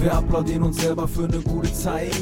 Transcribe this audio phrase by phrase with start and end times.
[0.00, 2.14] Wir applaudieren uns selber für eine gute Zeit.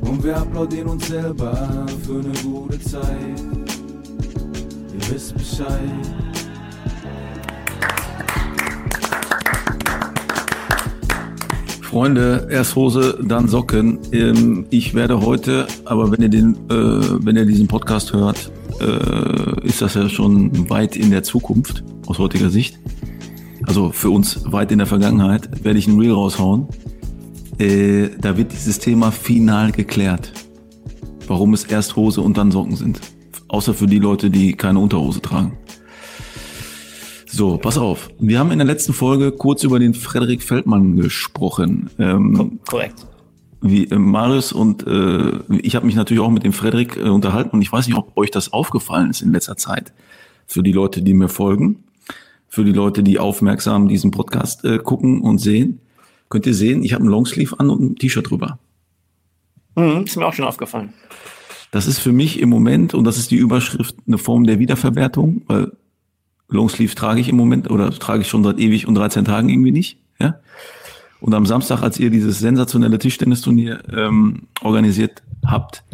[0.00, 3.42] Und wir applaudieren uns selber für eine gute Zeit.
[4.94, 5.68] Ihr wisst Bescheid.
[11.82, 13.98] Freunde, erst Hose, dann Socken.
[14.12, 18.50] Ähm, ich werde heute, aber wenn ihr den, äh, wenn ihr diesen Podcast hört,
[18.80, 22.78] äh, ist das ja schon weit in der Zukunft aus heutiger Sicht.
[23.68, 26.68] Also für uns weit in der Vergangenheit werde ich ein Reel raushauen.
[27.58, 30.32] Äh, da wird dieses Thema final geklärt,
[31.26, 32.98] warum es erst Hose und dann Socken sind.
[33.48, 35.58] Außer für die Leute, die keine Unterhose tragen.
[37.26, 38.08] So, pass auf.
[38.18, 41.90] Wir haben in der letzten Folge kurz über den Frederik Feldmann gesprochen.
[41.98, 43.06] Ähm, Korrekt.
[43.60, 47.50] Wie äh, Marius und äh, ich habe mich natürlich auch mit dem Frederik äh, unterhalten
[47.50, 49.92] und ich weiß nicht, ob euch das aufgefallen ist in letzter Zeit.
[50.46, 51.84] Für die Leute, die mir folgen,
[52.48, 55.80] für die Leute, die aufmerksam diesen Podcast äh, gucken und sehen,
[56.28, 58.58] könnt ihr sehen, ich habe einen Longsleeve an und ein T-Shirt drüber.
[59.76, 60.92] Mhm, ist mir auch schon aufgefallen.
[61.70, 65.42] Das ist für mich im Moment, und das ist die Überschrift, eine Form der Wiederverwertung,
[65.46, 65.72] weil
[66.48, 69.72] Longsleeve trage ich im Moment oder trage ich schon seit ewig und 13 Tagen irgendwie
[69.72, 69.98] nicht.
[70.18, 70.40] Ja?
[71.20, 75.84] Und am Samstag, als ihr dieses sensationelle Tischtennisturnier ähm, organisiert habt,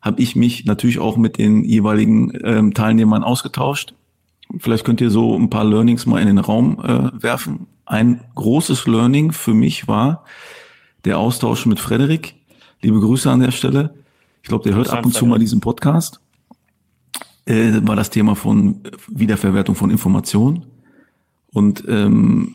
[0.00, 3.94] habe ich mich natürlich auch mit den jeweiligen ähm, Teilnehmern ausgetauscht.
[4.58, 7.66] Vielleicht könnt ihr so ein paar Learnings mal in den Raum äh, werfen.
[7.84, 10.24] Ein großes Learning für mich war
[11.04, 12.34] der Austausch mit Frederik.
[12.80, 13.94] Liebe Grüße an der Stelle.
[14.42, 16.20] Ich glaube, der hört ab und zu mal diesen Podcast
[17.48, 20.66] äh, war das Thema von Wiederverwertung von Informationen.
[21.52, 22.54] Und ähm,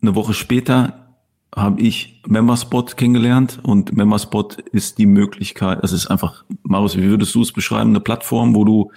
[0.00, 0.99] eine Woche später
[1.54, 7.34] habe ich Memberspot kennengelernt und Memberspot ist die Möglichkeit, es ist einfach, Marius, wie würdest
[7.34, 8.92] du es beschreiben, eine Plattform, wo du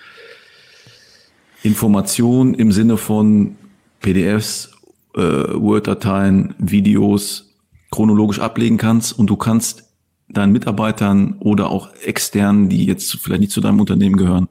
[1.63, 3.55] Informationen im Sinne von
[4.01, 4.71] PDFs,
[5.15, 7.53] äh, Word-Dateien, Videos
[7.89, 9.89] chronologisch ablegen kannst und du kannst
[10.27, 14.47] deinen Mitarbeitern oder auch externen, die jetzt vielleicht nicht zu deinem Unternehmen gehören,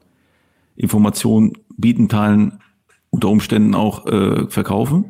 [0.75, 2.59] Informationen bieten, teilen,
[3.09, 5.05] unter Umständen auch äh, verkaufen.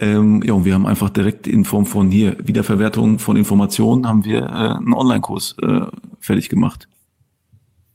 [0.00, 4.24] Ähm, ja, und wir haben einfach direkt in Form von hier Wiederverwertung von Informationen haben
[4.24, 5.80] wir äh, einen Online-Kurs äh,
[6.20, 6.88] fertig gemacht.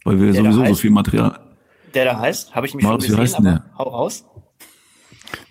[0.04, 1.40] Weil wir der sowieso heißt, so viel Material.
[1.96, 4.24] Der da heißt, habe ich mich Marius, schon gesehen, aber hau raus.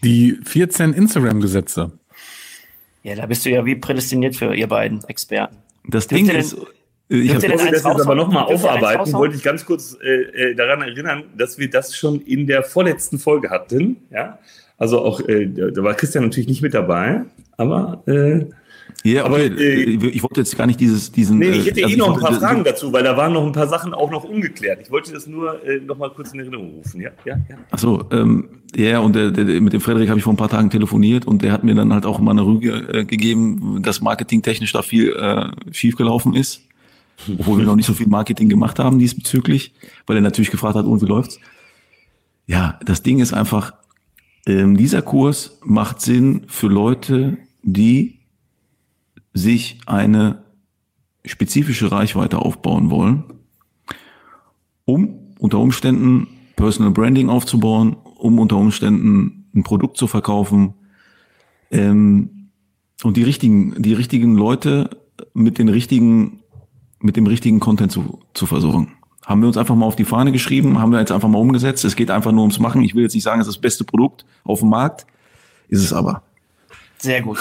[0.04, 1.90] Die 14 Instagram-Gesetze.
[3.02, 5.56] Ja, da bist du ja wie prädestiniert für ihr beiden Experten.
[5.88, 6.56] Das Ding ist,
[7.08, 11.24] ich habe das jetzt aber nochmal aufarbeiten, wollte ich ganz kurz äh, äh, daran erinnern,
[11.36, 13.96] dass wir das schon in der vorletzten Folge hatten.
[14.10, 14.38] Ja,
[14.84, 17.22] also auch, äh, da war Christian natürlich nicht mit dabei,
[17.56, 18.44] aber äh,
[19.02, 21.38] ja, aber äh, ich wollte jetzt gar nicht dieses, diesen.
[21.38, 23.46] Nee, ich hätte äh, also eh noch ein paar Fragen dazu, weil da waren noch
[23.46, 24.80] ein paar Sachen auch noch ungeklärt.
[24.82, 27.00] Ich wollte das nur äh, noch mal kurz in Erinnerung rufen.
[27.00, 27.56] Ja, ja, ja.
[27.70, 30.50] Ach so, ähm, ja, und der, der, mit dem Frederik habe ich vor ein paar
[30.50, 34.02] Tagen telefoniert und der hat mir dann halt auch mal eine Rüge äh, gegeben, dass
[34.02, 36.60] marketingtechnisch da viel äh, schiefgelaufen ist.
[37.38, 39.72] Obwohl wir noch nicht so viel Marketing gemacht haben diesbezüglich,
[40.06, 41.40] weil er natürlich gefragt hat, und wie läuft's?
[42.46, 43.72] Ja, das Ding ist einfach,
[44.46, 48.20] ähm, dieser Kurs macht Sinn für Leute, die
[49.32, 50.44] sich eine
[51.24, 53.24] spezifische Reichweite aufbauen wollen,
[54.84, 60.74] um unter Umständen Personal Branding aufzubauen, um unter Umständen ein Produkt zu verkaufen
[61.70, 62.50] ähm,
[63.02, 64.90] und die richtigen, die richtigen Leute
[65.32, 66.42] mit den richtigen,
[67.00, 68.92] mit dem richtigen Content zu, zu versorgen.
[69.26, 71.84] Haben wir uns einfach mal auf die Fahne geschrieben, haben wir jetzt einfach mal umgesetzt.
[71.84, 72.82] Es geht einfach nur ums Machen.
[72.82, 75.06] Ich will jetzt nicht sagen, es ist das beste Produkt auf dem Markt,
[75.68, 76.22] ist es aber.
[76.98, 77.38] Sehr gut.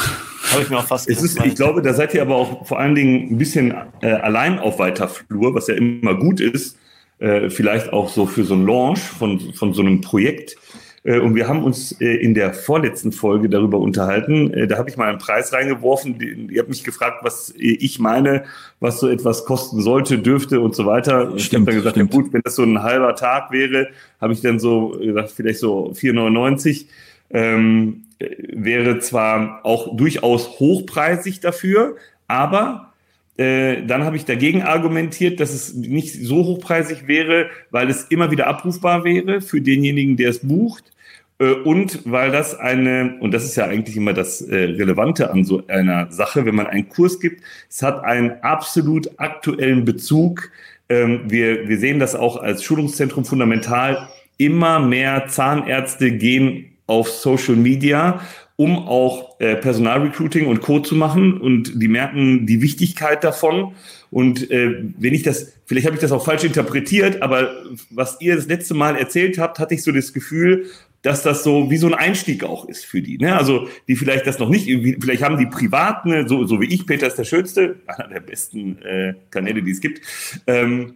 [0.52, 2.80] Habe ich mir auch fast es ist, Ich glaube, da seid ihr aber auch vor
[2.80, 6.78] allen Dingen ein bisschen äh, allein auf weiter Flur, was ja immer gut ist.
[7.20, 10.58] Äh, vielleicht auch so für so ein Launch von, von so einem Projekt.
[11.04, 14.54] Äh, und wir haben uns äh, in der vorletzten Folge darüber unterhalten.
[14.54, 16.50] Äh, da habe ich mal einen Preis reingeworfen.
[16.50, 18.44] Ihr habt mich gefragt, was ich meine,
[18.80, 21.38] was so etwas kosten sollte, dürfte und so weiter.
[21.38, 23.90] Stimmt, ich habe dann gesagt, ja gut, wenn das so ein halber Tag wäre,
[24.22, 26.86] habe ich dann so gesagt, vielleicht so 4,99.
[27.30, 31.96] Ähm, wäre zwar auch durchaus hochpreisig dafür,
[32.28, 32.94] aber
[33.38, 38.32] äh, dann habe ich dagegen argumentiert, dass es nicht so hochpreisig wäre, weil es immer
[38.32, 40.93] wieder abrufbar wäre für denjenigen, der es bucht
[41.40, 45.66] und weil das eine, und das ist ja eigentlich immer das äh, Relevante an so
[45.68, 50.52] einer Sache, wenn man einen Kurs gibt, es hat einen absolut aktuellen Bezug.
[50.90, 54.08] Ähm, wir, wir sehen das auch als Schulungszentrum fundamental.
[54.38, 58.22] Immer mehr Zahnärzte gehen auf Social Media
[58.56, 60.80] um auch äh, Personalrecruiting und Co.
[60.80, 61.40] zu machen.
[61.40, 63.74] Und die merken die Wichtigkeit davon.
[64.12, 67.52] Und äh, wenn ich das, vielleicht habe ich das auch falsch interpretiert, aber
[67.90, 70.68] was ihr das letzte Mal erzählt habt, hatte ich so das Gefühl,
[71.04, 73.18] dass das so wie so ein Einstieg auch ist für die.
[73.18, 73.38] Ne?
[73.38, 74.66] Also die vielleicht das noch nicht,
[75.02, 78.22] vielleicht haben die privat, ne, so, so wie ich, Peter ist der Schönste, einer der
[78.22, 80.02] besten äh, Kanäle, die es gibt.
[80.48, 80.96] Ähm,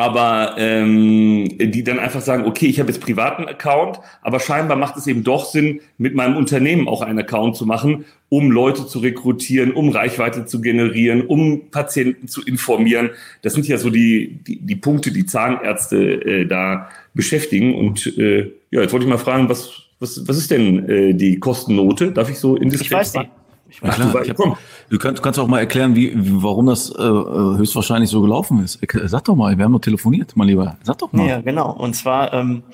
[0.00, 4.96] aber ähm, die dann einfach sagen, okay, ich habe jetzt privaten Account, aber scheinbar macht
[4.96, 9.00] es eben doch Sinn, mit meinem Unternehmen auch einen Account zu machen, um Leute zu
[9.00, 13.10] rekrutieren, um Reichweite zu generieren, um Patienten zu informieren.
[13.42, 17.74] Das sind ja so die, die, die Punkte, die Zahnärzte äh, da beschäftigen.
[17.74, 21.38] Und äh, ja, jetzt wollte ich mal fragen, was, was, was ist denn äh, die
[21.38, 22.12] Kostennote?
[22.12, 23.30] Darf ich so indiskret Ich weiß nicht.
[23.70, 26.90] Ich ja, klar, ich hab, du, kannst, du kannst auch mal erklären, wie, warum das
[26.90, 28.78] äh, höchstwahrscheinlich so gelaufen ist.
[29.04, 30.76] Sag doch mal, wir haben doch telefoniert, mein Lieber.
[30.82, 31.26] Sag doch mal.
[31.26, 31.72] Ja, genau.
[31.72, 32.64] Und zwar ähm,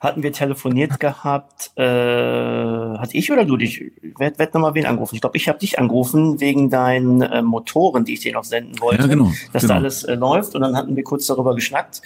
[0.00, 3.92] hatten wir telefoniert gehabt, äh, hat ich oder du dich?
[4.18, 5.14] Werd, werd nochmal wen angerufen.
[5.14, 8.80] Ich glaube, ich habe dich angerufen wegen deinen äh, Motoren, die ich dir noch senden
[8.80, 9.02] wollte.
[9.02, 9.32] Ja, genau.
[9.52, 9.74] Dass genau.
[9.74, 10.54] da alles äh, läuft.
[10.54, 12.02] Und dann hatten wir kurz darüber geschnackt.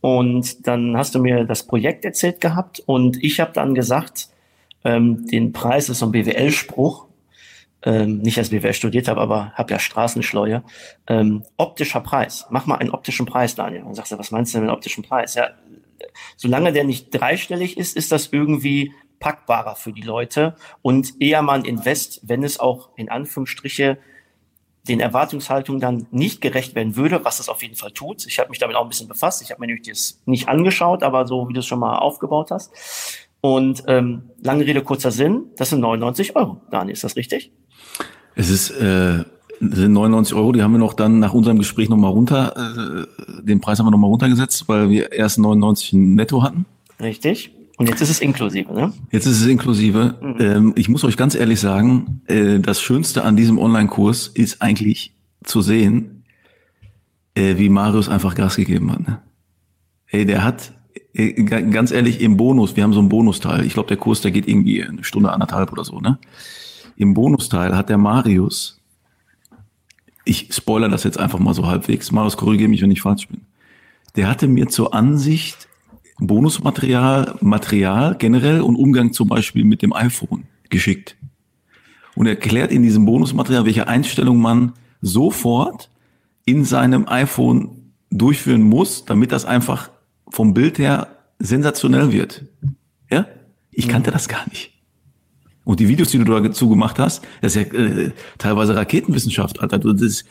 [0.00, 2.82] Und dann hast du mir das Projekt erzählt gehabt.
[2.86, 4.28] Und ich habe dann gesagt,
[4.84, 7.06] ähm, den Preis ist so ein BWL-Spruch
[7.84, 10.62] ähm, nicht als BWL studiert habe, aber habe ja Straßenschleue.
[11.06, 12.46] Ähm, optischer Preis.
[12.50, 13.82] Mach mal einen optischen Preis, Daniel.
[13.82, 15.34] Und sagst du, was meinst du denn mit optischen Preis?
[15.34, 15.50] Ja,
[16.36, 21.54] solange der nicht dreistellig ist, ist das irgendwie packbarer für die Leute und eher mal
[21.54, 23.98] ein Invest, wenn es auch in Anführungsstriche
[24.88, 28.26] den Erwartungshaltungen dann nicht gerecht werden würde, was es auf jeden Fall tut.
[28.26, 29.40] Ich habe mich damit auch ein bisschen befasst.
[29.40, 32.50] Ich habe mir nämlich das nicht angeschaut, aber so wie du es schon mal aufgebaut
[32.50, 32.72] hast.
[33.40, 36.60] Und ähm, lange Rede, kurzer Sinn, das sind 99 Euro.
[36.70, 37.52] Daniel, ist das richtig?
[38.34, 39.24] Es ist äh,
[39.70, 43.60] sind 99 Euro, die haben wir noch dann nach unserem Gespräch nochmal runter, äh, den
[43.60, 46.66] Preis haben wir nochmal runtergesetzt, weil wir erst 99 netto hatten.
[47.00, 47.52] Richtig.
[47.78, 48.92] Und jetzt ist es inklusive, ne?
[49.10, 50.14] Jetzt ist es inklusive.
[50.20, 50.36] Mhm.
[50.40, 55.14] Ähm, ich muss euch ganz ehrlich sagen, äh, das Schönste an diesem Online-Kurs ist eigentlich
[55.44, 56.24] zu sehen,
[57.34, 59.00] äh, wie Marius einfach Gas gegeben hat.
[59.00, 59.18] Ne?
[60.08, 60.72] Ey, der hat,
[61.14, 63.64] äh, ganz ehrlich, im Bonus, wir haben so einen Bonusteil.
[63.64, 66.18] Ich glaube, der Kurs, der geht irgendwie eine Stunde, anderthalb oder so, ne?
[67.02, 68.80] Im Bonusteil hat der Marius,
[70.24, 73.40] ich spoiler das jetzt einfach mal so halbwegs, Marius, korrigiere mich, wenn ich falsch bin.
[74.14, 75.66] Der hatte mir zur Ansicht
[76.18, 81.16] Bonusmaterial, Material generell und Umgang zum Beispiel mit dem iPhone geschickt.
[82.14, 85.90] Und erklärt in diesem Bonusmaterial, welche Einstellung man sofort
[86.44, 89.90] in seinem iPhone durchführen muss, damit das einfach
[90.28, 91.08] vom Bild her
[91.40, 92.44] sensationell wird.
[93.10, 93.26] Ja?
[93.72, 94.71] Ich kannte das gar nicht.
[95.64, 99.78] Und die Videos, die du dazu gemacht hast, das ist ja äh, teilweise Raketenwissenschaft, Alter.
[99.78, 100.24] Du, das,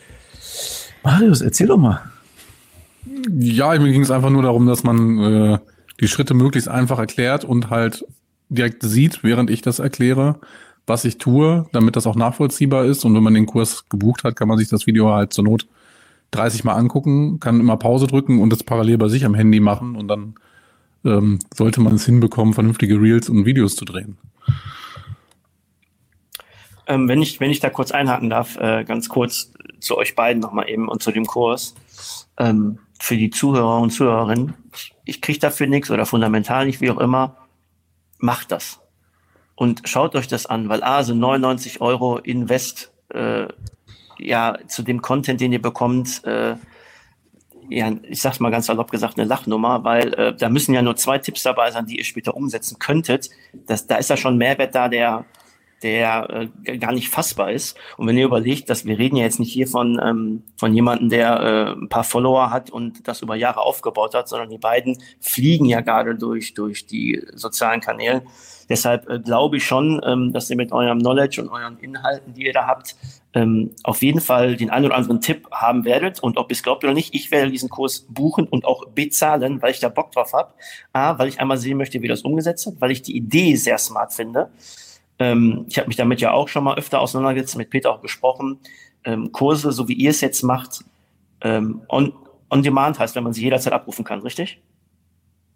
[1.03, 2.01] Marius, erzähl doch mal.
[3.39, 5.59] Ja, mir ging es einfach nur darum, dass man äh,
[5.99, 8.05] die Schritte möglichst einfach erklärt und halt
[8.49, 10.39] direkt sieht, während ich das erkläre,
[10.85, 13.05] was ich tue, damit das auch nachvollziehbar ist.
[13.05, 15.67] Und wenn man den Kurs gebucht hat, kann man sich das Video halt zur Not
[16.31, 19.95] 30 Mal angucken, kann immer Pause drücken und das parallel bei sich am Handy machen
[19.95, 20.35] und dann
[21.03, 24.17] ähm, sollte man es hinbekommen, vernünftige Reels und Videos zu drehen.
[26.87, 30.41] Ähm, wenn, ich, wenn ich da kurz einhaken darf, äh, ganz kurz zu euch beiden
[30.41, 31.75] nochmal eben und zu dem Kurs.
[32.37, 36.91] Ähm, für die Zuhörer und Zuhörerinnen, ich, ich kriege dafür nichts oder fundamental nicht, wie
[36.91, 37.37] auch immer,
[38.19, 38.79] macht das.
[39.55, 43.47] Und schaut euch das an, weil A sind 99 Euro Invest äh,
[44.17, 46.55] ja zu dem Content, den ihr bekommt, äh,
[47.69, 50.95] ja, ich sag's mal ganz salopp gesagt, eine Lachnummer, weil äh, da müssen ja nur
[50.95, 53.29] zwei Tipps dabei sein, die ihr später umsetzen könntet.
[53.53, 55.25] Das, da ist ja schon Mehrwert da, der
[55.83, 57.77] der äh, gar nicht fassbar ist.
[57.97, 61.09] Und wenn ihr überlegt, dass wir reden ja jetzt nicht hier von, ähm, von jemandem,
[61.09, 64.97] der äh, ein paar Follower hat und das über Jahre aufgebaut hat, sondern die beiden
[65.19, 68.23] fliegen ja gerade durch, durch die sozialen Kanäle.
[68.69, 72.45] Deshalb äh, glaube ich schon, ähm, dass ihr mit eurem Knowledge und euren Inhalten, die
[72.45, 72.95] ihr da habt,
[73.33, 76.21] ähm, auf jeden Fall den einen oder anderen Tipp haben werdet.
[76.21, 79.61] Und ob ihr es glaubt oder nicht, ich werde diesen Kurs buchen und auch bezahlen,
[79.61, 80.53] weil ich da Bock drauf habe.
[80.93, 83.77] A, weil ich einmal sehen möchte, wie das umgesetzt wird, weil ich die Idee sehr
[83.77, 84.49] smart finde.
[85.21, 88.57] Ähm, ich habe mich damit ja auch schon mal öfter auseinandergesetzt, mit Peter auch gesprochen.
[89.03, 90.83] Ähm, Kurse, so wie ihr es jetzt macht,
[91.41, 92.13] ähm, on,
[92.49, 94.59] on demand heißt, wenn man sie jederzeit abrufen kann, richtig?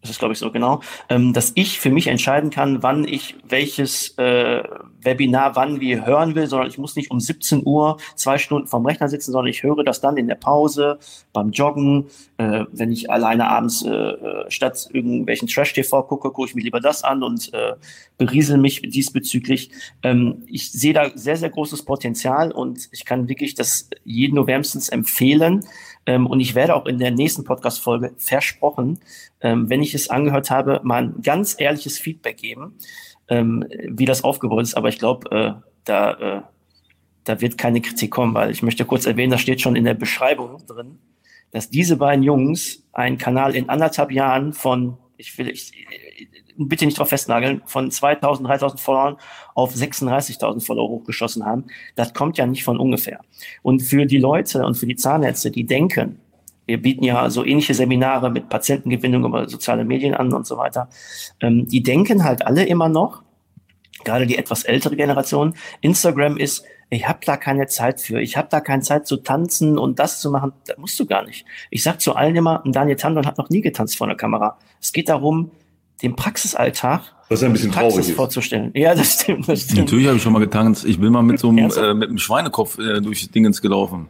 [0.05, 3.35] Das ist glaube ich so genau, ähm, dass ich für mich entscheiden kann, wann ich
[3.47, 4.63] welches äh,
[5.01, 8.85] Webinar wann wie hören will, sondern ich muss nicht um 17 Uhr zwei Stunden vom
[8.85, 10.99] Rechner sitzen, sondern ich höre das dann in der Pause,
[11.33, 12.05] beim Joggen,
[12.37, 16.79] äh, wenn ich alleine abends äh, äh statt irgendwelchen Trash-TV gucke, gucke ich mir lieber
[16.79, 17.73] das an und äh,
[18.17, 19.71] beriesel mich diesbezüglich.
[20.03, 24.47] Ähm, ich sehe da sehr, sehr großes Potenzial und ich kann wirklich das jeden nur
[24.47, 25.65] wärmstens empfehlen.
[26.05, 28.99] Ähm, und ich werde auch in der nächsten Podcast-Folge versprochen,
[29.41, 32.77] ähm, wenn ich es angehört habe, mal ein ganz ehrliches Feedback geben,
[33.27, 34.75] ähm, wie das aufgebaut ist.
[34.75, 36.41] Aber ich glaube, äh, da, äh,
[37.23, 39.95] da wird keine Kritik kommen, weil ich möchte kurz erwähnen, da steht schon in der
[39.95, 40.99] Beschreibung drin,
[41.51, 45.71] dass diese beiden Jungs einen Kanal in anderthalb Jahren von, ich will, ich,
[46.57, 49.17] bitte nicht drauf festnageln, von 2000, 3000 Followern
[49.53, 51.65] auf 36.000 Follower hochgeschossen haben.
[51.95, 53.19] Das kommt ja nicht von ungefähr.
[53.61, 56.19] Und für die Leute und für die Zahnärzte, die denken,
[56.65, 60.89] wir bieten ja so ähnliche Seminare mit Patientengewinnung über soziale Medien an und so weiter,
[61.41, 63.23] ähm, die denken halt alle immer noch,
[64.03, 68.47] gerade die etwas ältere Generation, Instagram ist, ich habe da keine Zeit für, ich habe
[68.49, 71.45] da keine Zeit zu tanzen und das zu machen, das musst du gar nicht.
[71.71, 74.57] Ich sag zu allen immer, Daniel Tandon hat noch nie getanzt vor der Kamera.
[74.79, 75.51] Es geht darum,
[76.05, 78.15] den Praxisalltag was ein bisschen Praxis traurig ist.
[78.15, 78.71] vorzustellen.
[78.75, 79.79] Ja, das stimmt, das stimmt.
[79.79, 80.85] Natürlich habe ich schon mal getanzt.
[80.85, 84.07] Ich bin mal mit so einem, äh, mit einem Schweinekopf äh, durch Dingens gelaufen.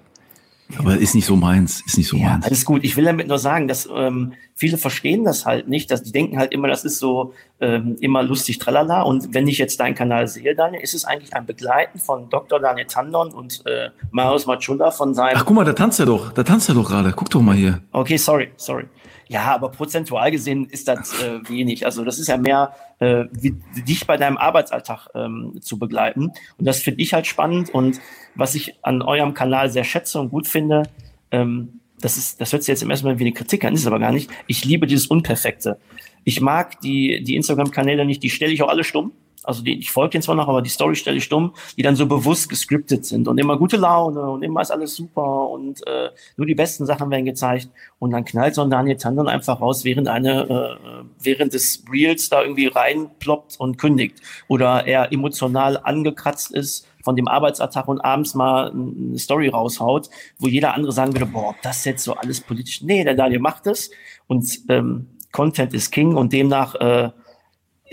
[0.80, 2.46] Aber ist nicht so meins, ist nicht so ja, meins.
[2.46, 2.84] Alles gut.
[2.84, 6.40] Ich will damit nur sagen, dass ähm, viele verstehen das halt nicht, dass die denken
[6.40, 9.04] halt immer, das ist so ähm, immer lustig, tralala.
[9.04, 12.60] Und wenn ich jetzt deinen Kanal sehe, Daniel, ist es eigentlich ein Begleiten von Dr.
[12.60, 15.38] Daniel Tandon und äh, Marius Machula von seinem.
[15.38, 17.14] Ach, guck mal, da tanzt er doch, da tanzt er doch gerade.
[17.16, 17.82] Guck doch mal hier.
[17.92, 18.86] Okay, sorry, sorry.
[19.28, 21.86] Ja, aber prozentual gesehen ist das äh, wenig.
[21.86, 26.32] Also das ist ja mehr, äh, wie, dich bei deinem Arbeitsalltag ähm, zu begleiten.
[26.58, 27.72] Und das finde ich halt spannend.
[27.72, 28.00] Und
[28.36, 30.84] was ich an eurem Kanal sehr schätze und gut finde,
[31.32, 33.88] ähm, das, ist, das hört sich jetzt im ersten Mal wie eine Kritik an, ist
[33.88, 34.30] aber gar nicht.
[34.48, 35.80] Ich liebe dieses Unperfekte.
[36.24, 39.12] Ich mag die, die Instagram-Kanäle nicht, die stelle ich auch alle stumm
[39.46, 41.96] also die, ich folge denen zwar noch, aber die Story stelle ich stumm, die dann
[41.96, 46.10] so bewusst gescriptet sind und immer gute Laune und immer ist alles super und äh,
[46.38, 49.86] nur die besten Sachen werden gezeigt und dann knallt so ein Daniel Tandon einfach raus,
[49.86, 56.52] während eine, äh, während des Reels da irgendwie reinploppt und kündigt oder er emotional angekratzt
[56.52, 60.10] ist von dem Arbeitsattach und abends mal eine Story raushaut,
[60.40, 62.82] wo jeder andere sagen würde, boah, das jetzt so alles politisch.
[62.82, 63.92] Nee, der Daniel macht es
[64.28, 67.12] und ähm, Content ist King und demnach äh,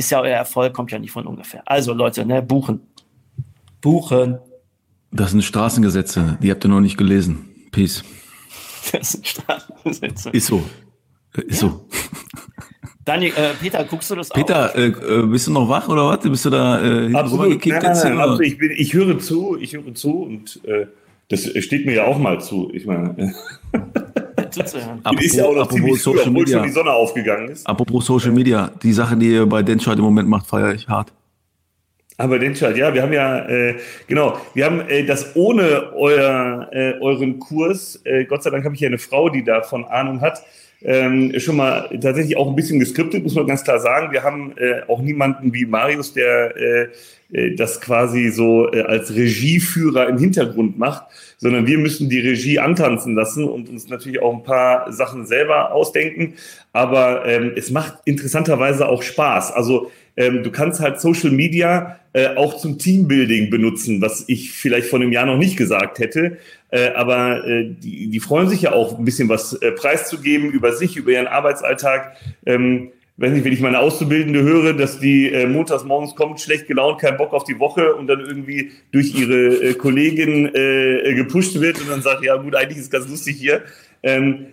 [0.04, 1.62] ist ja euer Erfolg, kommt ja nicht von ungefähr.
[1.64, 2.80] Also Leute, ne, buchen.
[3.80, 4.38] Buchen.
[5.10, 7.48] Das sind Straßengesetze, die habt ihr noch nicht gelesen.
[7.70, 8.04] Peace.
[8.90, 10.30] Das sind Straßengesetze.
[10.30, 10.62] Ist so.
[11.34, 11.68] Ist ja.
[11.68, 11.88] so.
[13.04, 14.74] Daniel, äh, Peter, guckst du das Peter, auch?
[14.74, 16.20] Peter, äh, äh, bist du noch wach oder was?
[16.20, 17.64] Bist du da äh, Absolut.
[17.64, 20.86] Nein, nein, nein, also ich, bin, ich höre zu, ich höre zu und äh,
[21.28, 22.70] das steht mir ja auch mal zu.
[22.74, 23.34] Ich meine.
[24.52, 25.00] zuzuhören.
[25.02, 26.58] Apropos, ist ja auch noch ziemlich Social früh, Media.
[26.58, 27.66] schon die Sonne aufgegangen ist.
[27.66, 31.12] Apropos Social Media, die Sache, die ihr bei Denschart im Moment macht, feiere ich hart.
[32.18, 36.92] Aber Denschart, ja, wir haben ja, äh, genau, wir haben äh, das ohne euer, äh,
[37.00, 40.42] euren Kurs, äh, Gott sei Dank habe ich ja eine Frau, die davon Ahnung hat,
[40.84, 44.12] ähm, schon mal tatsächlich auch ein bisschen geskriptet, muss man ganz klar sagen.
[44.12, 46.88] Wir haben äh, auch niemanden wie Marius, der äh,
[47.32, 51.04] äh, das quasi so äh, als Regieführer im Hintergrund macht,
[51.38, 55.72] sondern wir müssen die Regie antanzen lassen und uns natürlich auch ein paar Sachen selber
[55.72, 56.34] ausdenken.
[56.72, 59.52] Aber ähm, es macht interessanterweise auch Spaß.
[59.52, 64.88] Also ähm, du kannst halt Social Media äh, auch zum Teambuilding benutzen, was ich vielleicht
[64.88, 66.38] vor einem Jahr noch nicht gesagt hätte.
[66.70, 70.72] Äh, aber äh, die, die freuen sich ja auch ein bisschen was äh, preiszugeben über
[70.72, 72.16] sich, über ihren Arbeitsalltag.
[72.44, 76.66] Ähm, weiß nicht, wenn ich meine Auszubildende höre, dass die äh, montags morgens kommt, schlecht
[76.66, 81.60] gelaunt, kein Bock auf die Woche und dann irgendwie durch ihre äh, Kollegin äh, gepusht
[81.60, 83.62] wird und dann sagt, ja gut, eigentlich ist ganz lustig hier.
[84.02, 84.46] Ähm,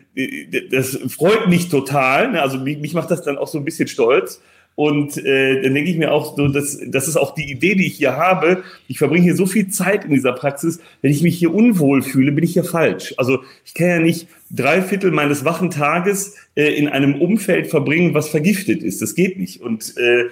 [0.72, 2.32] das freut mich total.
[2.32, 2.42] Ne?
[2.42, 4.42] Also mich, mich macht das dann auch so ein bisschen stolz.
[4.80, 7.86] Und äh, dann denke ich mir auch so, dass, das ist auch die Idee, die
[7.86, 8.64] ich hier habe.
[8.88, 10.80] Ich verbringe hier so viel Zeit in dieser Praxis.
[11.02, 13.14] Wenn ich mich hier unwohl fühle, bin ich hier falsch.
[13.18, 18.14] Also ich kann ja nicht drei Viertel meines wachen Tages äh, in einem Umfeld verbringen,
[18.14, 19.02] was vergiftet ist.
[19.02, 19.60] Das geht nicht.
[19.60, 20.28] Und äh,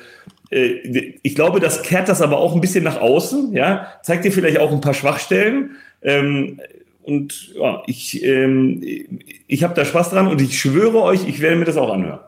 [0.58, 3.52] äh, ich glaube, das kehrt das aber auch ein bisschen nach außen.
[3.52, 5.72] Ja, zeigt dir vielleicht auch ein paar Schwachstellen.
[6.02, 6.62] Ähm,
[7.04, 8.82] und ja, ich, ähm,
[9.46, 12.20] ich habe da Spaß dran und ich schwöre euch, ich werde mir das auch anhören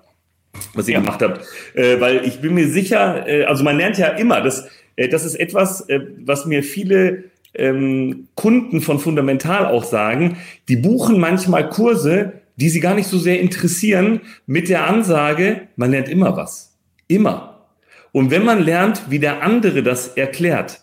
[0.73, 0.99] was ihr ja.
[0.99, 1.45] gemacht habt.
[1.73, 5.25] Äh, weil ich bin mir sicher, äh, also man lernt ja immer, dass, äh, das
[5.25, 10.37] ist etwas, äh, was mir viele ähm, Kunden von Fundamental auch sagen,
[10.67, 15.91] die buchen manchmal Kurse, die sie gar nicht so sehr interessieren, mit der Ansage, man
[15.91, 16.77] lernt immer was.
[17.07, 17.65] Immer.
[18.11, 20.81] Und wenn man lernt, wie der andere das erklärt,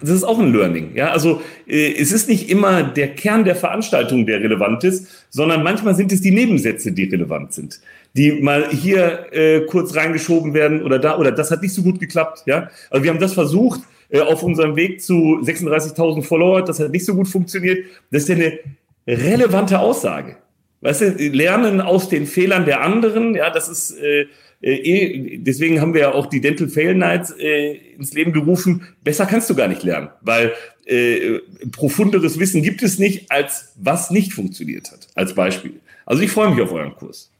[0.00, 0.94] Das ist auch ein Learning.
[0.94, 5.62] Ja, also äh, es ist nicht immer der Kern der Veranstaltung, der relevant ist, sondern
[5.62, 7.80] manchmal sind es die Nebensätze, die relevant sind,
[8.14, 12.00] die mal hier äh, kurz reingeschoben werden oder da oder das hat nicht so gut
[12.00, 12.44] geklappt.
[12.46, 16.90] Ja, also wir haben das versucht äh, auf unserem Weg zu 36.000 Follower, das hat
[16.90, 17.84] nicht so gut funktioniert.
[18.10, 18.58] Das ist ja eine
[19.06, 20.36] relevante Aussage.
[20.80, 24.26] Weißt du, lernen aus den Fehlern der anderen, ja, das ist äh,
[24.60, 28.86] äh, eh, deswegen haben wir ja auch die Dental Fail Nights äh, ins Leben gerufen.
[29.02, 30.52] Besser kannst du gar nicht lernen, weil
[30.86, 31.38] äh,
[31.72, 35.80] profunderes Wissen gibt es nicht, als was nicht funktioniert hat, als Beispiel.
[36.06, 37.30] Also ich freue mich auf euren Kurs.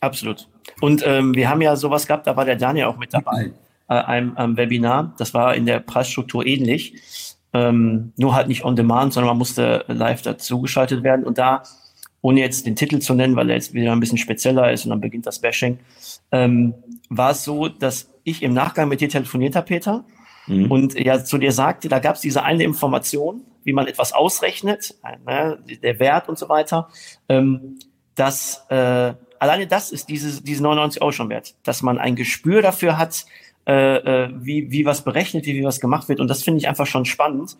[0.00, 0.48] Absolut.
[0.80, 3.52] Und ähm, wir haben ja sowas gehabt, da war der Daniel auch mit dabei,
[3.88, 5.14] äh, einem, einem Webinar.
[5.18, 6.94] Das war in der Preisstruktur ähnlich.
[7.52, 11.24] Ähm, nur halt nicht on demand, sondern man musste live dazu geschaltet werden.
[11.24, 11.62] Und da,
[12.26, 14.90] ohne jetzt den Titel zu nennen, weil er jetzt wieder ein bisschen spezieller ist und
[14.90, 15.78] dann beginnt das Bashing,
[16.32, 16.74] ähm,
[17.08, 20.04] war es so, dass ich im Nachgang mit dir telefoniert habe, Peter,
[20.48, 20.68] mhm.
[20.68, 24.96] und ja zu dir sagte, da gab es diese eine Information, wie man etwas ausrechnet,
[25.24, 26.88] ne, der Wert und so weiter,
[27.28, 27.78] ähm,
[28.16, 32.60] dass äh, alleine das ist diese, diese 99 Euro schon wert, dass man ein Gespür
[32.60, 33.24] dafür hat,
[33.68, 36.18] äh, äh, wie, wie was berechnet, wie, wie was gemacht wird.
[36.18, 37.56] Und das finde ich einfach schon spannend,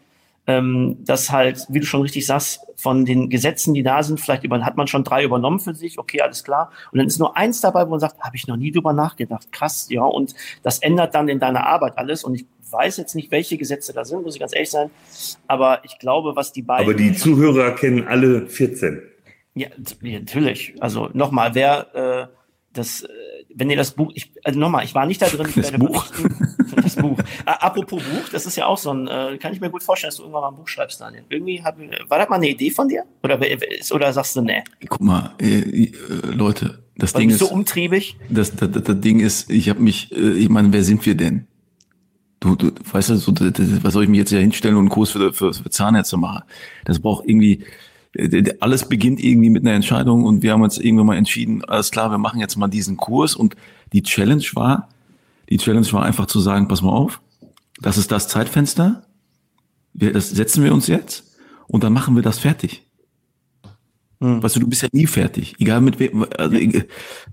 [0.47, 4.45] ähm, dass halt, wie du schon richtig sagst, von den Gesetzen, die da sind, vielleicht
[4.45, 6.71] über, hat man schon drei übernommen für sich, okay, alles klar.
[6.93, 9.51] Und dann ist nur eins dabei, wo man sagt, habe ich noch nie drüber nachgedacht,
[9.51, 12.23] krass, ja, und das ändert dann in deiner Arbeit alles.
[12.23, 14.91] Und ich weiß jetzt nicht, welche Gesetze da sind, muss ich ganz ehrlich sein,
[15.47, 16.89] aber ich glaube, was die beiden...
[16.89, 19.03] Aber die Zuhörer kennen alle 14.
[19.55, 19.69] Ja,
[20.03, 20.75] natürlich.
[20.81, 22.37] Also nochmal, wer äh,
[22.75, 23.09] das, äh,
[23.55, 25.49] wenn ihr das Buch, ich, also nochmal, ich war nicht da drin.
[25.57, 26.07] Das Buch.
[26.83, 27.19] das Buch.
[27.45, 30.17] apropos Buch, das ist ja auch so ein, äh, kann ich mir gut vorstellen, dass
[30.17, 31.25] du irgendwann mal ein Buch schreibst, Daniel.
[31.29, 31.79] Irgendwie hab,
[32.09, 33.05] war das mal eine Idee von dir?
[33.23, 33.39] Oder,
[33.91, 34.63] oder sagst du, nee?
[34.89, 35.93] Guck mal, äh, äh,
[36.33, 37.39] Leute, das Weil Ding ist.
[37.39, 38.17] so umtriebig?
[38.29, 41.15] Das, das, das, das Ding ist, ich habe mich, äh, ich meine, wer sind wir
[41.15, 41.47] denn?
[42.41, 45.11] Du, du weißt du, so, was soll ich mir jetzt hier hinstellen und einen Kurs
[45.11, 46.43] für, für, für Zahnärzte machen?
[46.85, 47.65] Das braucht irgendwie,
[48.61, 52.11] alles beginnt irgendwie mit einer Entscheidung und wir haben uns irgendwann mal entschieden, alles klar,
[52.11, 53.57] wir machen jetzt mal diesen Kurs und
[53.93, 54.89] die Challenge war,
[55.49, 57.21] die Challenge war einfach zu sagen, pass mal auf,
[57.81, 59.07] das ist das Zeitfenster,
[59.93, 61.37] wir, das setzen wir uns jetzt
[61.69, 62.87] und dann machen wir das fertig.
[64.21, 64.43] Hm.
[64.43, 65.55] Weißt du, du bist ja nie fertig.
[65.59, 66.57] Egal mit wem, also,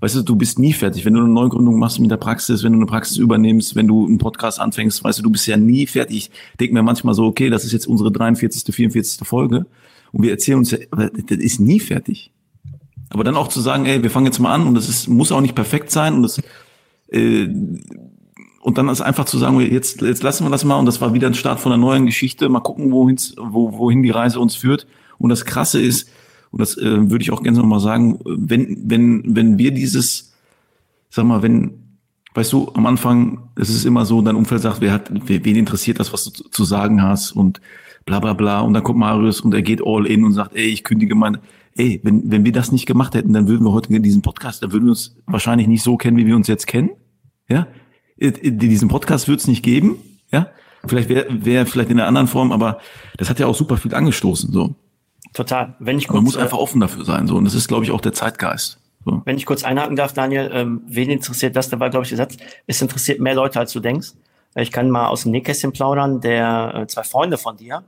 [0.01, 1.05] weißt du, du bist nie fertig.
[1.05, 4.05] Wenn du eine Neugründung machst mit der Praxis, wenn du eine Praxis übernimmst, wenn du
[4.05, 6.29] einen Podcast anfängst, weißt du, du bist ja nie fertig.
[6.51, 9.25] Ich denke mir manchmal so, okay, das ist jetzt unsere 43., 44.
[9.25, 9.65] Folge.
[10.11, 12.31] Und wir erzählen uns, das ist nie fertig.
[13.09, 15.31] Aber dann auch zu sagen, ey, wir fangen jetzt mal an und das ist, muss
[15.31, 16.41] auch nicht perfekt sein und das,
[17.07, 17.47] äh,
[18.63, 21.13] und dann ist einfach zu sagen, jetzt, jetzt lassen wir das mal und das war
[21.13, 22.47] wieder ein Start von einer neuen Geschichte.
[22.47, 24.87] Mal gucken, wohin, wo, wohin die Reise uns führt.
[25.17, 26.09] Und das Krasse ist,
[26.51, 30.33] und das äh, würde ich auch gerne nochmal sagen, wenn, wenn, wenn wir dieses,
[31.09, 31.97] sag mal, wenn,
[32.35, 35.99] weißt du, am Anfang, es ist immer so, dein Umfeld sagt, wer hat, wen interessiert
[35.99, 37.59] das, was du zu, sagen hast und
[38.05, 38.61] bla bla bla.
[38.61, 41.39] Und dann kommt Marius und er geht all in und sagt, ey, ich kündige meine.
[41.75, 44.61] Ey, wenn, wenn wir das nicht gemacht hätten, dann würden wir heute in diesem Podcast,
[44.61, 46.91] dann würden wir uns wahrscheinlich nicht so kennen, wie wir uns jetzt kennen.
[47.49, 47.67] Ja,
[48.19, 49.97] diesen Podcast wird es nicht geben.
[50.31, 50.47] Ja,
[50.85, 52.79] vielleicht wäre wär vielleicht in einer anderen Form, aber
[53.17, 54.51] das hat ja auch super viel angestoßen.
[54.51, 54.75] So.
[55.33, 55.75] Total.
[55.79, 57.27] Wenn ich kurz, Man muss einfach offen dafür sein.
[57.27, 57.35] So.
[57.35, 58.79] Und das ist, glaube ich, auch der Zeitgeist.
[59.03, 59.21] So.
[59.25, 61.69] Wenn ich kurz einhaken darf, Daniel, ähm, wen interessiert das?
[61.69, 62.37] Da war, glaube ich, der Satz,
[62.67, 64.09] es interessiert mehr Leute, als du denkst.
[64.55, 66.21] Ich kann mal aus dem Nähkästchen plaudern.
[66.21, 67.83] Der äh, zwei Freunde von dir,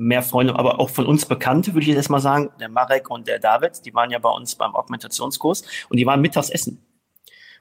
[0.00, 3.28] mehr Freunde, aber auch von uns Bekannte, würde ich jetzt mal sagen, der Marek und
[3.28, 6.82] der David, die waren ja bei uns beim Augmentationskurs und die waren mittags essen.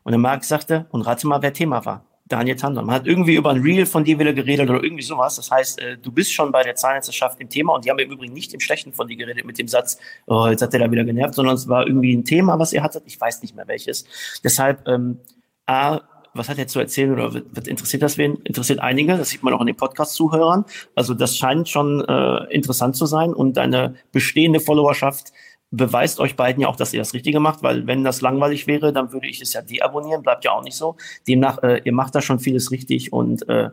[0.04, 2.06] Und der Marek sagte, und rate mal, wer Thema war.
[2.30, 2.86] Daniel Tandon.
[2.86, 5.36] Man hat irgendwie über ein Reel von dir wieder geredet oder irgendwie sowas.
[5.36, 8.12] Das heißt, äh, du bist schon bei der Zahnärzteschaft im Thema und die haben im
[8.12, 9.98] Übrigen nicht im Schlechten von dir geredet mit dem Satz,
[10.28, 12.84] oh, jetzt hat er da wieder genervt, sondern es war irgendwie ein Thema, was ihr
[12.84, 13.04] hattet.
[13.08, 14.06] Ich weiß nicht mehr welches.
[14.44, 15.18] Deshalb, ähm,
[15.66, 16.02] A,
[16.34, 18.38] was hat er zu erzählen oder wird, interessiert das wen?
[18.44, 20.66] Interessiert einige, das sieht man auch in den Podcast-Zuhörern.
[20.96, 25.32] Also das scheint schon äh, interessant zu sein und deine bestehende Followerschaft
[25.72, 28.92] beweist euch beiden ja auch, dass ihr das Richtige macht, weil wenn das langweilig wäre,
[28.92, 30.96] dann würde ich es ja deabonnieren, bleibt ja auch nicht so.
[31.28, 33.70] Demnach, äh, ihr macht da schon vieles richtig und äh,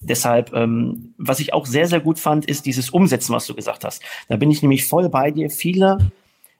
[0.00, 3.84] deshalb, ähm, was ich auch sehr, sehr gut fand, ist dieses Umsetzen, was du gesagt
[3.84, 4.02] hast.
[4.28, 5.50] Da bin ich nämlich voll bei dir.
[5.50, 5.98] Viele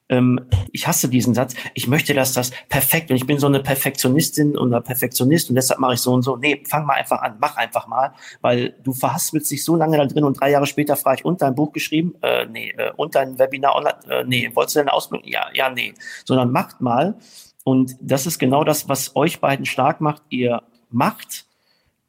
[0.09, 0.41] ähm,
[0.73, 4.57] ich hasse diesen Satz, ich möchte, dass das perfekt und ich bin so eine Perfektionistin
[4.57, 6.37] oder Perfektionist und deshalb mache ich so und so.
[6.37, 10.07] Nee, fang mal einfach an, mach einfach mal, weil du verhaspelst dich so lange da
[10.07, 12.15] drin und drei Jahre später frage ich, und dein Buch geschrieben?
[12.23, 13.99] Äh, nee, äh, und dein Webinar online?
[14.09, 15.29] Äh, nee, wolltest du deine Ausbildung?
[15.29, 15.95] Ja, ja, nee.
[16.25, 17.17] Sondern macht mal
[17.65, 20.23] und das ist genau das, was euch beiden stark macht.
[20.31, 21.47] Ihr macht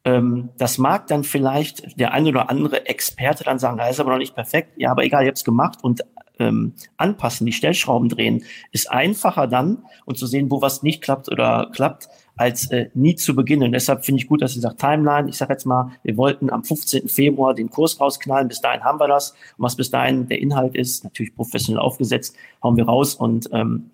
[0.06, 4.12] ähm, das mag dann vielleicht der ein oder andere Experte dann sagen, da ist aber
[4.12, 4.72] noch nicht perfekt.
[4.78, 6.06] Ja, aber egal, ihr habt es gemacht und
[6.40, 11.32] ähm, anpassen, die Stellschrauben drehen, ist einfacher dann und zu sehen, wo was nicht klappt
[11.32, 13.64] oder klappt, als äh, nie zu beginnen.
[13.64, 15.30] Und deshalb finde ich gut, dass Sie sagt Timeline.
[15.30, 17.10] Ich sage jetzt mal, wir wollten am 15.
[17.10, 18.48] Februar den Kurs rausknallen.
[18.48, 19.32] Bis dahin haben wir das.
[19.58, 23.16] Und was bis dahin der Inhalt ist, natürlich professionell aufgesetzt, hauen wir raus.
[23.16, 23.92] Und ähm,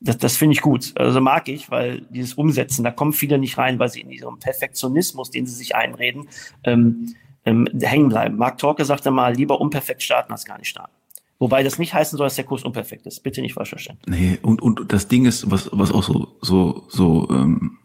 [0.00, 0.92] das, das finde ich gut.
[0.96, 4.38] Also mag ich, weil dieses Umsetzen, da kommen viele nicht rein, weil sie in diesem
[4.38, 6.28] Perfektionismus, den sie sich einreden,
[6.64, 7.14] ähm,
[7.46, 8.36] ähm, hängen bleiben.
[8.36, 10.92] Mark Torke sagte mal, lieber unperfekt starten als gar nicht starten.
[11.38, 13.22] Wobei das nicht heißen soll, dass der Kurs unperfekt ist.
[13.22, 13.98] Bitte nicht falsch verstehen.
[14.06, 17.78] Nee, und, und das Ding ist, was, was auch so, so, so, ähm,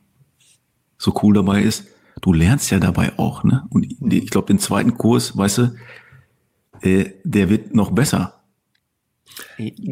[0.97, 1.87] so cool dabei ist,
[2.21, 3.67] du lernst ja dabei auch, ne?
[3.69, 5.75] Und ich glaube, den zweiten Kurs, weißt du,
[6.81, 8.41] äh, der wird noch besser.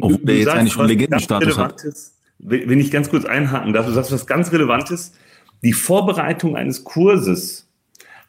[0.00, 1.82] Obwohl der jetzt eigentlich schon Legendenstatus hat.
[2.38, 5.12] Wenn ich ganz kurz einhaken darf, du sagst was ganz Relevantes.
[5.62, 7.69] Die Vorbereitung eines Kurses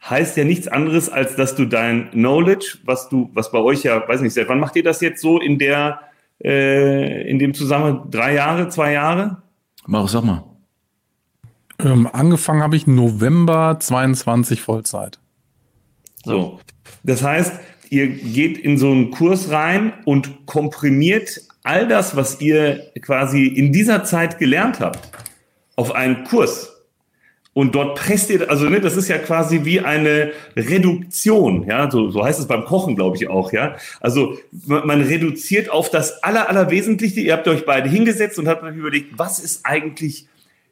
[0.08, 4.06] heißt ja nichts anderes, als dass du dein Knowledge, was du, was bei euch ja,
[4.06, 6.00] weiß nicht, seit wann macht ihr das jetzt so in der,
[6.44, 8.10] äh, in dem Zusammenhang?
[8.10, 9.42] Drei Jahre, zwei Jahre?
[9.86, 10.44] Mach, sag mal.
[11.78, 15.18] Ähm, angefangen habe ich November 22 Vollzeit.
[16.24, 16.60] So.
[17.02, 17.52] Das heißt,
[17.90, 23.72] ihr geht in so einen Kurs rein und komprimiert all das, was ihr quasi in
[23.72, 25.10] dieser Zeit gelernt habt,
[25.76, 26.81] auf einen Kurs.
[27.54, 32.10] Und dort presst ihr, also ne, das ist ja quasi wie eine Reduktion, ja, so,
[32.10, 33.76] so heißt es beim Kochen, glaube ich auch, ja.
[34.00, 37.20] Also man, man reduziert auf das Aller, Allerwesentliche.
[37.20, 40.26] Ihr habt euch beide hingesetzt und habt euch überlegt, was ist eigentlich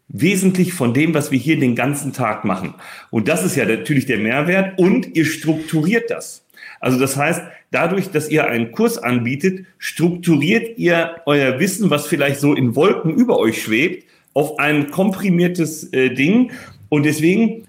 [0.09, 2.75] wesentlich von dem, was wir hier den ganzen Tag machen.
[3.11, 6.45] Und das ist ja natürlich der Mehrwert und ihr strukturiert das.
[6.81, 12.40] Also das heißt, dadurch, dass ihr einen Kurs anbietet, strukturiert ihr euer Wissen, was vielleicht
[12.40, 16.53] so in Wolken über euch schwebt, auf ein komprimiertes äh, Ding.
[16.88, 17.66] Und deswegen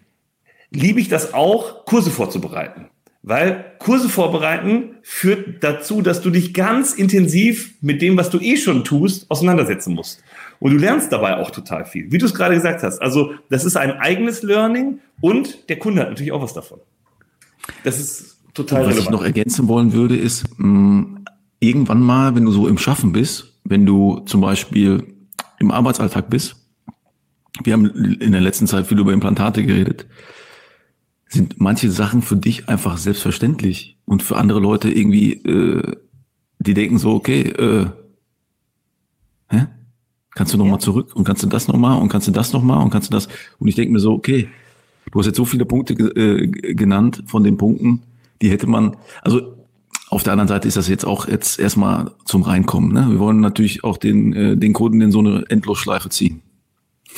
[0.72, 2.88] liebe ich das auch, Kurse vorzubereiten.
[3.24, 8.58] Weil Kurse vorbereiten führt dazu, dass du dich ganz intensiv mit dem, was du eh
[8.58, 10.24] schon tust, auseinandersetzen musst.
[10.60, 12.12] Und du lernst dabei auch total viel.
[12.12, 13.00] Wie du es gerade gesagt hast.
[13.00, 16.80] Also, das ist ein eigenes Learning und der Kunde hat natürlich auch was davon.
[17.84, 19.06] Das ist total Was relevant.
[19.06, 21.26] ich noch ergänzen wollen würde, ist, mh, mm,
[21.60, 25.04] irgendwann mal, wenn du so im Schaffen bist, wenn du zum Beispiel
[25.62, 26.56] im Arbeitsalltag bist,
[27.64, 30.08] wir haben in der letzten Zeit viel über Implantate geredet,
[31.28, 35.96] sind manche Sachen für dich einfach selbstverständlich und für andere Leute irgendwie, äh,
[36.60, 37.86] die denken so, okay, äh,
[39.50, 39.68] hä?
[40.34, 40.80] Kannst du nochmal ja.
[40.80, 43.28] zurück und kannst du das nochmal und kannst du das nochmal und kannst du das
[43.60, 44.50] und ich denke mir so, okay,
[45.12, 48.02] du hast jetzt so viele Punkte äh, genannt von den Punkten,
[48.42, 49.61] die hätte man, also
[50.12, 52.92] auf der anderen Seite ist das jetzt auch jetzt erstmal zum Reinkommen.
[52.92, 53.08] Ne?
[53.10, 56.42] Wir wollen natürlich auch den, äh, den Kunden in so eine Endlosschleife ziehen.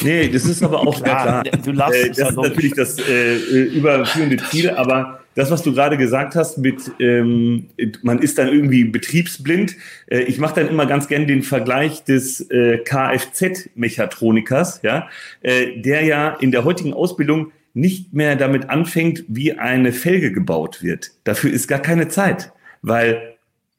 [0.02, 1.42] Nee, das ist aber auch klar.
[1.42, 1.58] klar.
[1.64, 5.98] Du lachst, äh, das ist natürlich das äh, überführende Ziel, aber das, was du gerade
[5.98, 7.66] gesagt hast, mit ähm,
[8.04, 9.76] man ist dann irgendwie betriebsblind.
[10.06, 15.10] Äh, ich mache dann immer ganz gern den Vergleich des äh, Kfz-Mechatronikers, ja,
[15.42, 20.84] äh, der ja in der heutigen Ausbildung nicht mehr damit anfängt, wie eine Felge gebaut
[20.84, 21.10] wird.
[21.24, 23.36] Dafür ist gar keine Zeit, weil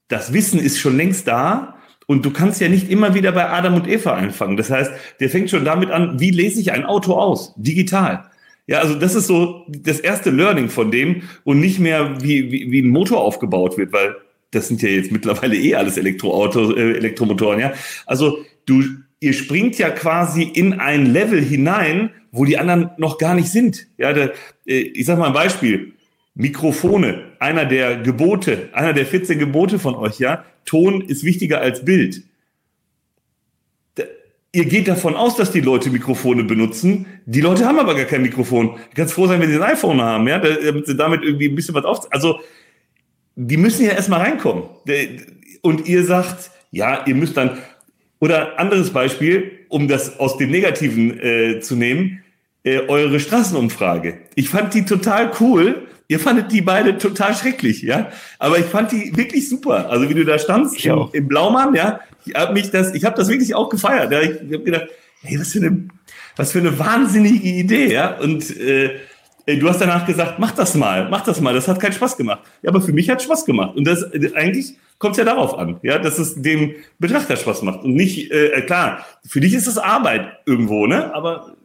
[0.08, 3.74] das Wissen ist schon längst da und du kannst ja nicht immer wieder bei Adam
[3.74, 4.56] und Eva einfangen.
[4.56, 4.90] Das heißt,
[5.20, 7.54] der fängt schon damit an, wie lese ich ein Auto aus?
[7.56, 8.24] Digital.
[8.66, 12.70] Ja, also das ist so das erste Learning von dem und nicht mehr, wie, wie,
[12.70, 14.16] wie ein Motor aufgebaut wird, weil
[14.50, 17.72] das sind ja jetzt mittlerweile eh alles Elektroautos, äh, Elektromotoren, ja.
[18.06, 18.82] Also du,
[19.20, 23.86] ihr springt ja quasi in ein Level hinein, wo die anderen noch gar nicht sind.
[23.98, 24.32] Ja, der,
[24.66, 25.93] äh, ich sag mal ein Beispiel.
[26.34, 30.44] Mikrofone, einer der Gebote, einer der 14 Gebote von euch, ja.
[30.64, 32.22] Ton ist wichtiger als Bild.
[34.52, 37.06] Ihr geht davon aus, dass die Leute Mikrofone benutzen.
[37.26, 38.78] Die Leute haben aber gar kein Mikrofon.
[38.94, 41.74] Kannst froh sein, wenn sie ein iPhone haben, ja, damit sie damit irgendwie ein bisschen
[41.74, 42.12] was auf.
[42.12, 42.38] Also,
[43.34, 44.64] die müssen ja erstmal reinkommen.
[45.62, 47.58] Und ihr sagt, ja, ihr müsst dann,
[48.20, 52.22] oder anderes Beispiel, um das aus dem Negativen äh, zu nehmen,
[52.62, 54.18] äh, eure Straßenumfrage.
[54.36, 55.88] Ich fand die total cool.
[56.06, 58.10] Ihr fandet die beide total schrecklich, ja.
[58.38, 59.88] Aber ich fand die wirklich super.
[59.88, 62.00] Also wie du da standst im, im, Blaumann, ja.
[62.26, 64.12] Ich habe mich das, ich habe das wirklich auch gefeiert.
[64.12, 64.20] Ja?
[64.20, 64.88] Ich habe gedacht,
[65.22, 65.88] hey, was für eine,
[66.36, 68.18] was für eine wahnsinnige Idee, ja.
[68.18, 68.98] Und äh,
[69.46, 71.54] du hast danach gesagt, mach das mal, mach das mal.
[71.54, 72.40] Das hat keinen Spaß gemacht.
[72.60, 73.74] Ja, aber für mich hat Spaß gemacht.
[73.74, 77.62] Und das äh, eigentlich kommt es ja darauf an, ja, dass es dem Betrachter Spaß
[77.62, 79.06] macht und nicht äh, klar.
[79.26, 81.14] Für dich ist es Arbeit irgendwo, ne?
[81.14, 81.56] Aber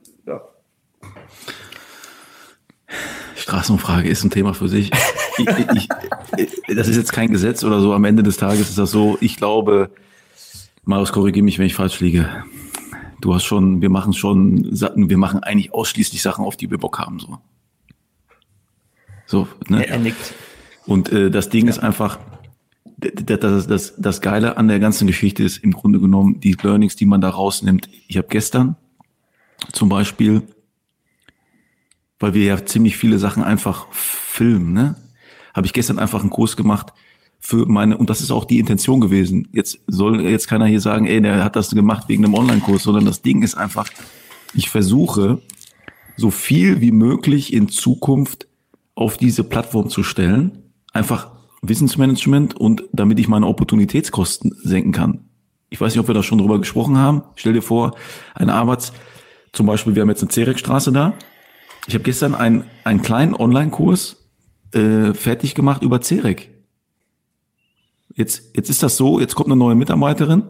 [3.39, 4.91] Straßenumfrage ist ein Thema für sich.
[5.37, 5.89] Ich, ich,
[6.37, 7.93] ich, das ist jetzt kein Gesetz oder so.
[7.93, 9.17] Am Ende des Tages ist das so.
[9.21, 9.89] Ich glaube,
[10.83, 12.29] Marius, korrigiere mich, wenn ich falsch liege.
[13.21, 16.99] Du hast schon, wir machen schon, wir machen eigentlich ausschließlich Sachen, auf die wir Bock
[16.99, 17.37] haben, so.
[19.25, 19.87] So, ne?
[19.87, 20.33] Er, nickt.
[20.85, 21.69] Und äh, das Ding ja.
[21.69, 22.17] ist einfach,
[22.97, 27.05] das, das, das Geile an der ganzen Geschichte ist im Grunde genommen die Learnings, die
[27.05, 27.87] man da rausnimmt.
[28.07, 28.75] Ich habe gestern
[29.71, 30.41] zum Beispiel
[32.19, 34.95] weil wir ja ziemlich viele Sachen einfach filmen, ne?
[35.53, 36.93] Habe ich gestern einfach einen Kurs gemacht
[37.39, 39.47] für meine, und das ist auch die Intention gewesen.
[39.53, 43.05] Jetzt soll jetzt keiner hier sagen, ey, der hat das gemacht wegen einem Online-Kurs, sondern
[43.05, 43.89] das Ding ist einfach,
[44.53, 45.41] ich versuche,
[46.17, 48.47] so viel wie möglich in Zukunft
[48.93, 50.73] auf diese Plattform zu stellen.
[50.91, 55.29] Einfach Wissensmanagement und damit ich meine Opportunitätskosten senken kann.
[55.69, 57.23] Ich weiß nicht, ob wir da schon drüber gesprochen haben.
[57.35, 57.95] Stell dir vor,
[58.33, 58.91] eine Arbeits,
[59.53, 61.13] zum Beispiel, wir haben jetzt eine Zerekstraße da.
[61.87, 64.17] Ich habe gestern einen, einen kleinen Online-Kurs
[64.73, 66.49] äh, fertig gemacht über Zerek.
[68.13, 70.43] Jetzt, jetzt ist das so, jetzt kommt eine neue Mitarbeiterin,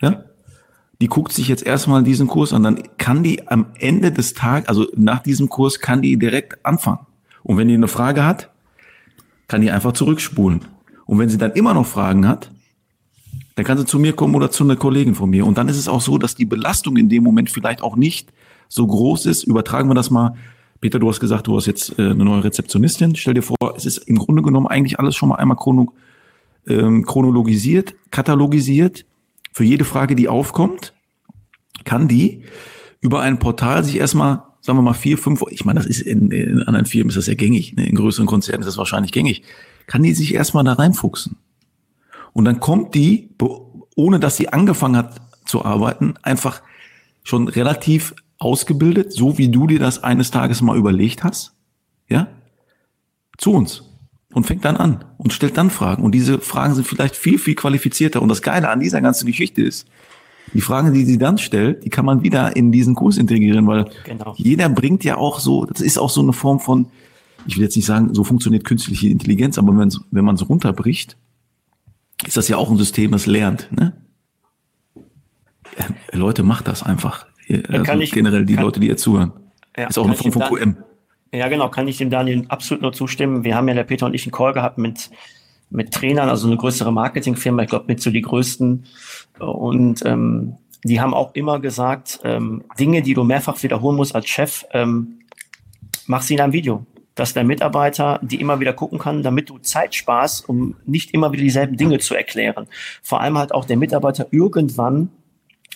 [0.00, 0.24] ja,
[1.00, 4.68] die guckt sich jetzt erstmal diesen Kurs an, dann kann die am Ende des Tages,
[4.68, 7.06] also nach diesem Kurs, kann die direkt anfangen.
[7.42, 8.50] Und wenn die eine Frage hat,
[9.48, 10.64] kann die einfach zurückspulen.
[11.04, 12.50] Und wenn sie dann immer noch Fragen hat,
[13.56, 15.46] dann kann sie zu mir kommen oder zu einer Kollegin von mir.
[15.46, 18.32] Und dann ist es auch so, dass die Belastung in dem Moment vielleicht auch nicht
[18.68, 19.44] so groß ist.
[19.44, 20.34] Übertragen wir das mal.
[20.80, 23.16] Peter, du hast gesagt, du hast jetzt äh, eine neue Rezeptionistin.
[23.16, 25.92] Stell dir vor, es ist im Grunde genommen eigentlich alles schon mal einmal chrono,
[26.66, 29.06] ähm, chronologisiert, katalogisiert.
[29.52, 30.92] Für jede Frage, die aufkommt,
[31.84, 32.42] kann die
[33.00, 36.30] über ein Portal sich erstmal sagen wir mal vier, fünf, ich meine, das ist in,
[36.30, 37.86] in anderen Firmen ist das ja gängig, ne?
[37.86, 39.42] in größeren Konzernen ist das wahrscheinlich gängig,
[39.86, 41.36] kann die sich erstmal da reinfuchsen.
[42.32, 43.28] Und dann kommt die,
[43.94, 46.62] ohne dass sie angefangen hat zu arbeiten, einfach
[47.24, 51.54] schon relativ ausgebildet, so wie du dir das eines Tages mal überlegt hast,
[52.08, 52.28] ja,
[53.38, 53.82] zu uns
[54.34, 56.02] und fängt dann an und stellt dann Fragen.
[56.02, 58.20] Und diese Fragen sind vielleicht viel, viel qualifizierter.
[58.20, 59.86] Und das Geile an dieser ganzen Geschichte ist,
[60.52, 63.90] die Fragen, die sie dann stellt, die kann man wieder in diesen Kurs integrieren, weil
[64.04, 64.34] genau.
[64.36, 66.86] jeder bringt ja auch so, das ist auch so eine Form von,
[67.46, 71.16] ich will jetzt nicht sagen, so funktioniert künstliche Intelligenz, aber wenn, wenn man es runterbricht,
[72.26, 73.68] ist das ja auch ein System, das lernt.
[73.72, 73.94] Ne?
[75.78, 77.26] Ja, Leute, macht das einfach.
[77.68, 79.32] Also ich, generell die kann, Leute, die ihr zuhören.
[79.76, 80.76] Ja, ist auch eine Form von QM.
[81.32, 83.42] Ja, genau, kann ich dem Daniel absolut nur zustimmen.
[83.44, 85.10] Wir haben ja der Peter und ich einen Call gehabt mit,
[85.68, 88.84] mit Trainern, also eine größere Marketingfirma, ich glaube mit so die größten
[89.40, 94.28] und ähm, die haben auch immer gesagt, ähm, Dinge, die du mehrfach wiederholen musst als
[94.28, 95.20] Chef, ähm,
[96.06, 96.86] mach sie in einem Video.
[97.16, 101.32] Dass der Mitarbeiter die immer wieder gucken kann, damit du Zeit sparst, um nicht immer
[101.32, 102.66] wieder dieselben Dinge zu erklären.
[103.02, 105.10] Vor allem halt auch der Mitarbeiter irgendwann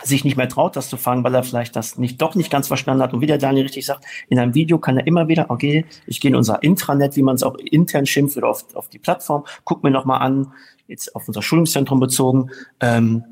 [0.02, 2.68] sich nicht mehr traut, das zu fangen, weil er vielleicht das nicht doch nicht ganz
[2.68, 3.12] verstanden hat.
[3.12, 6.20] Und wie der Daniel richtig sagt, in einem Video kann er immer wieder, okay, ich
[6.20, 9.44] gehe in unser Intranet, wie man es auch intern schimpft, oder auf, auf die Plattform,
[9.64, 10.52] guck mir nochmal an,
[10.86, 13.24] jetzt auf unser Schulungszentrum bezogen, ähm,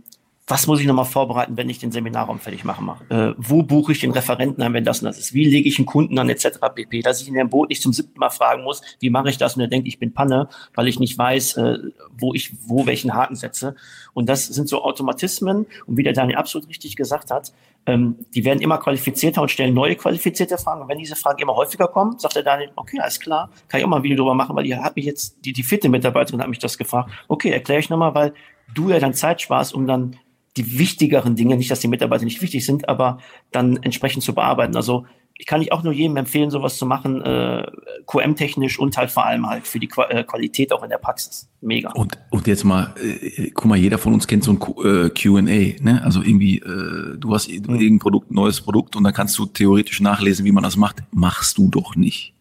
[0.49, 2.97] was muss ich nochmal vorbereiten, wenn ich den Seminarraum fertig mache?
[3.09, 5.35] Äh, wo buche ich den Referenten an, wenn das und das ist?
[5.35, 6.59] Wie lege ich einen Kunden an, etc.
[6.73, 7.03] pp.
[7.03, 9.57] Dass ich in dem Boot nicht zum siebten Mal fragen muss, wie mache ich das?
[9.57, 11.79] Und er denkt, ich bin Panne, weil ich nicht weiß, äh,
[12.17, 13.75] wo ich wo welchen Haken setze.
[14.15, 15.67] Und das sind so Automatismen.
[15.87, 17.53] Und wie der Daniel absolut richtig gesagt hat,
[17.87, 20.83] ähm, die werden immer qualifizierter und stellen neue qualifizierte Fragen.
[20.83, 23.85] Und wenn diese Fragen immer häufiger kommen, sagt der Daniel, okay, alles klar, kann ich
[23.85, 26.41] auch mal ein Video drüber machen, weil die hat mich jetzt, die, die vierte Mitarbeiterin
[26.41, 27.11] hat mich das gefragt.
[27.27, 28.33] Okay, erkläre ich nochmal, weil
[28.73, 30.17] du ja dann Zeit sparst, um dann
[30.57, 33.19] die wichtigeren Dinge, nicht, dass die Mitarbeiter nicht wichtig sind, aber
[33.53, 34.77] dann entsprechend zu bearbeiten.
[34.77, 35.07] Also
[35.39, 37.67] ich kann ich auch nur jedem empfehlen, sowas zu machen, äh,
[38.07, 41.49] QM-technisch und halt vor allem halt für die Qu äh, Qualität auch in der Praxis.
[41.61, 41.91] Mega.
[41.93, 45.43] Und, und jetzt mal, äh, guck mal, jeder von uns kennt so ein äh, QA,
[45.43, 46.01] ne?
[46.03, 47.55] Also irgendwie, äh, du hast mhm.
[47.55, 51.03] irgendein Produkt, neues Produkt und dann kannst du theoretisch nachlesen, wie man das macht.
[51.11, 52.33] Machst du doch nicht.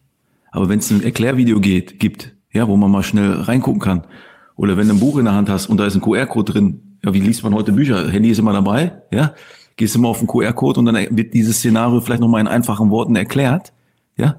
[0.52, 4.08] Aber wenn es ein Erklärvideo geht, gibt, ja, wo man mal schnell reingucken kann,
[4.56, 6.85] oder wenn du ein Buch in der Hand hast und da ist ein QR-Code drin,
[7.06, 8.10] ja, wie liest man heute Bücher?
[8.10, 9.34] Handy ist immer dabei, ja.
[9.78, 13.16] Gehst immer auf den QR-Code und dann wird dieses Szenario vielleicht nochmal in einfachen Worten
[13.16, 13.74] erklärt,
[14.18, 14.38] ja.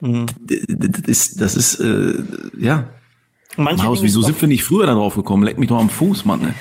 [0.00, 0.26] Mhm.
[0.46, 2.14] Das ist, das ist äh,
[2.58, 2.88] ja.
[3.56, 5.44] Manche Maus, wieso sind wir nicht früher darauf gekommen?
[5.44, 6.42] Leck mich doch am Fuß, Mann.
[6.42, 6.54] Ey.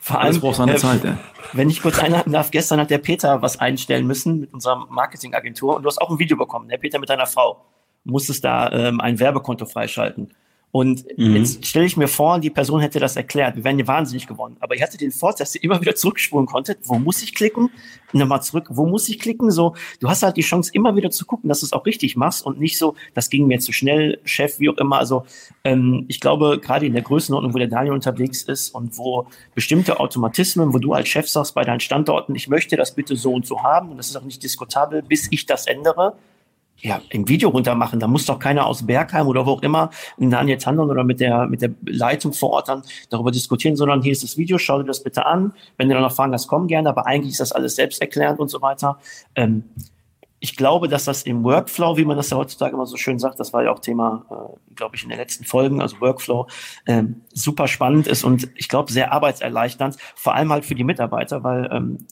[0.00, 1.14] Vor allem, braucht seine äh, Zeit, ey.
[1.52, 5.76] Wenn ich kurz einhalten darf, gestern hat der Peter was einstellen müssen mit unserer Marketingagentur
[5.76, 7.64] und du hast auch ein Video bekommen, der Peter mit deiner Frau.
[8.04, 10.30] Musstest da ähm, ein Werbekonto freischalten.
[10.74, 11.36] Und mhm.
[11.36, 13.54] jetzt stelle ich mir vor, die Person hätte das erklärt.
[13.54, 14.56] Wir wären ja wahnsinnig gewonnen.
[14.58, 16.76] Aber ich hatte den Vorteil, dass sie immer wieder zurückspulen konnte.
[16.82, 17.70] Wo muss ich klicken?
[18.12, 18.66] Nochmal zurück.
[18.70, 19.52] Wo muss ich klicken?
[19.52, 22.16] So, du hast halt die Chance, immer wieder zu gucken, dass du es auch richtig
[22.16, 24.98] machst und nicht so, das ging mir zu schnell, Chef, wie auch immer.
[24.98, 25.24] Also,
[25.62, 30.00] ähm, ich glaube, gerade in der Größenordnung, wo der Daniel unterwegs ist und wo bestimmte
[30.00, 33.46] Automatismen, wo du als Chef sagst bei deinen Standorten, ich möchte das bitte so und
[33.46, 36.16] so haben und das ist auch nicht diskutabel, bis ich das ändere,
[36.78, 38.00] ja, im Video runter machen.
[38.00, 41.20] Da muss doch keiner aus Bergheim oder wo auch immer in Daniel Tandon oder mit
[41.20, 44.78] der, mit der Leitung vor Ort dann darüber diskutieren, sondern hier ist das Video, schau
[44.78, 45.54] dir das bitte an.
[45.76, 48.48] Wenn du dann noch Fragen hast, komm gerne, aber eigentlich ist das alles selbsterklärend und
[48.48, 48.98] so weiter.
[49.34, 49.64] Ähm,
[50.40, 53.40] ich glaube, dass das im Workflow, wie man das ja heutzutage immer so schön sagt,
[53.40, 56.48] das war ja auch Thema, äh, glaube ich, in den letzten Folgen, also Workflow,
[56.84, 61.42] ähm, super spannend ist und ich glaube sehr arbeitserleichternd, vor allem halt für die Mitarbeiter,
[61.44, 62.06] weil ähm,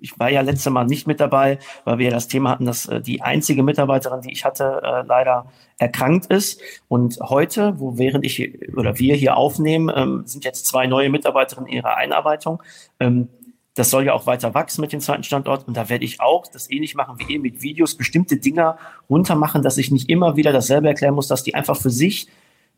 [0.00, 2.86] ich war ja letzte Mal nicht mit dabei, weil wir ja das Thema hatten, dass
[2.86, 5.46] äh, die einzige Mitarbeiterin, die ich hatte, äh, leider
[5.78, 6.60] erkrankt ist.
[6.88, 11.68] Und heute, wo während ich oder wir hier aufnehmen, ähm, sind jetzt zwei neue Mitarbeiterinnen
[11.68, 12.62] in ihrer Einarbeitung.
[13.00, 13.28] Ähm,
[13.74, 15.68] das soll ja auch weiter wachsen mit dem zweiten Standort.
[15.68, 18.78] Und da werde ich auch das ähnlich machen wie ihr mit Videos, bestimmte Dinger
[19.10, 22.26] runtermachen, dass ich nicht immer wieder dasselbe erklären muss, dass die einfach für sich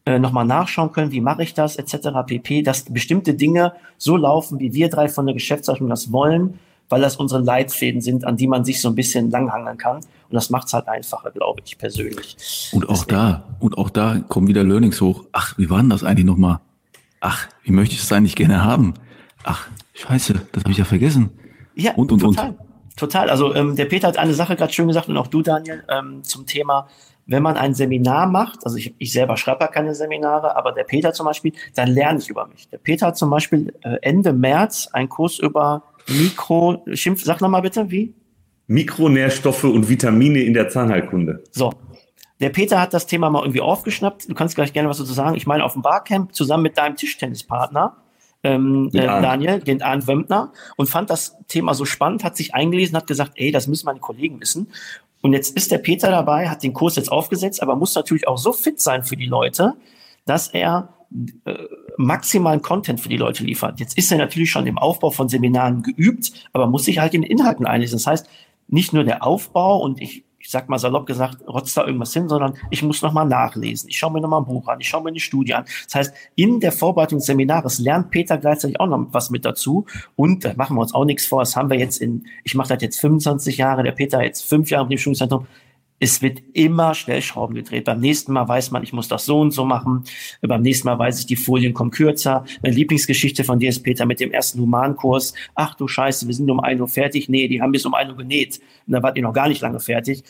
[0.06, 2.08] äh, nochmal nachschauen können, wie mache ich das, etc.
[2.26, 7.00] pp, dass bestimmte Dinge so laufen, wie wir drei von der Geschäftsleitung das wollen, weil
[7.00, 9.96] das unsere Leitfäden sind, an die man sich so ein bisschen langhangeln kann.
[9.96, 12.70] Und das macht es halt einfacher, glaube ich, persönlich.
[12.72, 13.10] Und auch Deswegen.
[13.10, 15.24] da, und auch da kommen wieder Learnings hoch.
[15.32, 16.60] Ach, wie war denn das eigentlich nochmal?
[17.20, 18.94] Ach, wie möchte ich es eigentlich gerne haben?
[19.44, 21.30] Ach, scheiße, das habe ich ja vergessen.
[21.74, 22.50] Ja, und, und, total.
[22.50, 22.58] Und.
[22.96, 23.30] Total.
[23.30, 26.24] Also ähm, der Peter hat eine Sache gerade schön gesagt und auch du, Daniel, ähm,
[26.24, 26.88] zum Thema
[27.28, 30.84] wenn man ein Seminar macht, also ich, ich selber schreibe ja keine Seminare, aber der
[30.84, 32.68] Peter zum Beispiel, dann lerne ich über mich.
[32.70, 37.62] Der Peter hat zum Beispiel äh, Ende März einen Kurs über Mikro, Schimpf, sag nochmal
[37.62, 38.14] bitte, wie?
[38.66, 41.42] Mikronährstoffe und Vitamine in der Zahnheilkunde.
[41.50, 41.72] So.
[42.40, 44.30] Der Peter hat das Thema mal irgendwie aufgeschnappt.
[44.30, 45.34] Du kannst gleich gerne was dazu sagen.
[45.34, 47.96] Ich meine, auf dem Barcamp zusammen mit deinem Tischtennispartner,
[48.44, 52.96] ähm, äh, Daniel, den Arndt Wömpner, und fand das Thema so spannend, hat sich eingelesen,
[52.96, 54.68] hat gesagt, ey, das müssen meine Kollegen wissen.
[55.20, 58.38] Und jetzt ist der Peter dabei, hat den Kurs jetzt aufgesetzt, aber muss natürlich auch
[58.38, 59.74] so fit sein für die Leute,
[60.24, 60.90] dass er
[61.96, 63.80] maximalen Content für die Leute liefert.
[63.80, 67.22] Jetzt ist er natürlich schon im Aufbau von Seminaren geübt, aber muss sich halt in
[67.22, 67.96] Inhalten einlesen.
[67.96, 68.28] Das heißt,
[68.68, 72.28] nicht nur der Aufbau und ich ich sag mal salopp gesagt, rotzt da irgendwas hin,
[72.28, 73.90] sondern ich muss nochmal nachlesen.
[73.90, 75.64] Ich schaue mir nochmal ein Buch an, ich schaue mir eine Studie an.
[75.84, 79.84] Das heißt, in der Vorbereitung des Seminares lernt Peter gleichzeitig auch noch was mit dazu.
[80.16, 81.40] Und da machen wir uns auch nichts vor.
[81.40, 84.70] Das haben wir jetzt in, ich mache das jetzt 25 Jahre, der Peter jetzt fünf
[84.70, 85.46] Jahre im Schulzentrum
[86.00, 87.84] es wird immer Stellschrauben gedreht.
[87.84, 90.04] Beim nächsten Mal weiß man, ich muss das so und so machen.
[90.40, 92.44] Beim nächsten Mal weiß ich, die Folien kommen kürzer.
[92.62, 95.34] Meine Lieblingsgeschichte von dir ist Peter mit dem ersten Humankurs.
[95.54, 97.28] Ach du Scheiße, wir sind um ein Uhr fertig.
[97.28, 98.60] Nee, die haben bis um ein Uhr genäht.
[98.86, 100.22] Und da wart ihr noch gar nicht lange fertig.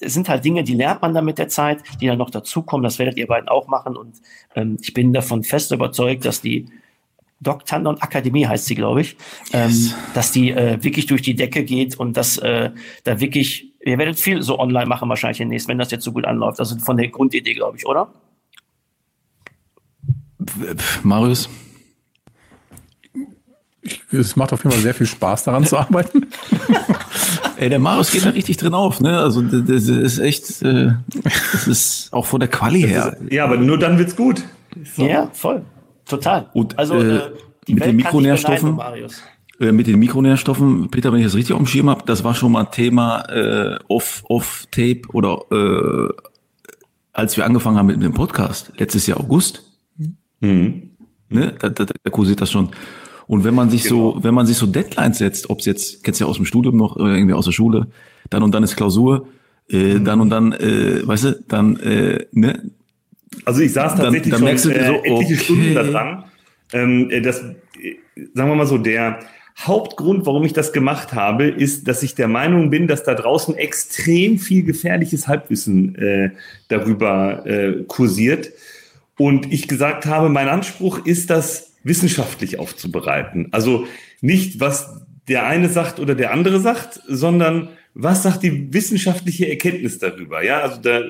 [0.00, 2.84] Es sind halt Dinge, die lernt man dann mit der Zeit, die dann noch dazukommen.
[2.84, 3.96] Das werdet ihr beiden auch machen.
[3.96, 4.20] Und
[4.54, 6.66] ähm, ich bin davon fest überzeugt, dass die
[7.40, 9.16] Doc Tandon Akademie heißt sie, glaube ich,
[9.52, 9.90] ähm, yes.
[9.90, 12.70] ähm, dass die äh, wirklich durch die Decke geht und dass äh,
[13.04, 16.24] da wirklich Ihr werdet viel so online machen wahrscheinlich demnächst, wenn das jetzt so gut
[16.24, 16.58] anläuft.
[16.58, 18.08] Also von der Grundidee, glaube ich, oder?
[21.02, 21.48] Marius?
[24.12, 26.26] es macht auf jeden Fall sehr viel Spaß, daran zu arbeiten.
[27.56, 29.18] Ey, der Marius geht da richtig drin auf, ne?
[29.18, 30.92] Also das ist echt, äh,
[31.52, 33.16] das ist auch von der Quali her.
[33.20, 34.44] Ist, ja, aber nur dann wird's gut.
[34.94, 35.06] So.
[35.06, 35.62] Ja, voll.
[36.04, 36.48] Total.
[36.52, 37.30] Und also äh, äh
[37.68, 38.76] mit Welt den Mikronährstoffen.
[38.76, 39.10] Beneiden,
[39.58, 42.52] mit den Mikronährstoffen, Peter, wenn ich das richtig auf dem Schirm habe, das war schon
[42.52, 46.12] mal Thema äh, off, off Tape oder äh,
[47.12, 49.64] als wir angefangen haben mit dem Podcast, letztes Jahr August.
[50.40, 50.90] Mhm.
[51.30, 52.70] Ne, da, da, da kursiert das schon.
[53.26, 54.14] Und wenn man sich genau.
[54.14, 56.46] so, wenn man sich so Deadlines setzt, ob es jetzt, kennst du ja aus dem
[56.46, 57.88] Studium noch, oder irgendwie aus der Schule,
[58.30, 59.28] dann und dann ist Klausur,
[59.68, 60.04] äh, mhm.
[60.04, 62.70] dann und dann, äh, weißt du, dann, äh, ne?
[63.44, 65.36] Also ich saß tatsächlich dann, dann schon äh, so, etliche okay.
[65.36, 66.24] Stunden da dran.
[66.72, 67.96] Ähm, äh, das, äh,
[68.32, 69.18] sagen wir mal so, der,
[69.60, 73.56] Hauptgrund, warum ich das gemacht habe, ist, dass ich der Meinung bin, dass da draußen
[73.56, 76.30] extrem viel gefährliches Halbwissen äh,
[76.68, 78.52] darüber äh, kursiert.
[79.18, 83.48] Und ich gesagt habe, mein Anspruch ist, das wissenschaftlich aufzubereiten.
[83.50, 83.86] Also
[84.20, 87.68] nicht, was der eine sagt oder der andere sagt, sondern
[88.00, 90.44] was sagt die wissenschaftliche Erkenntnis darüber?
[90.44, 91.00] Ja, also da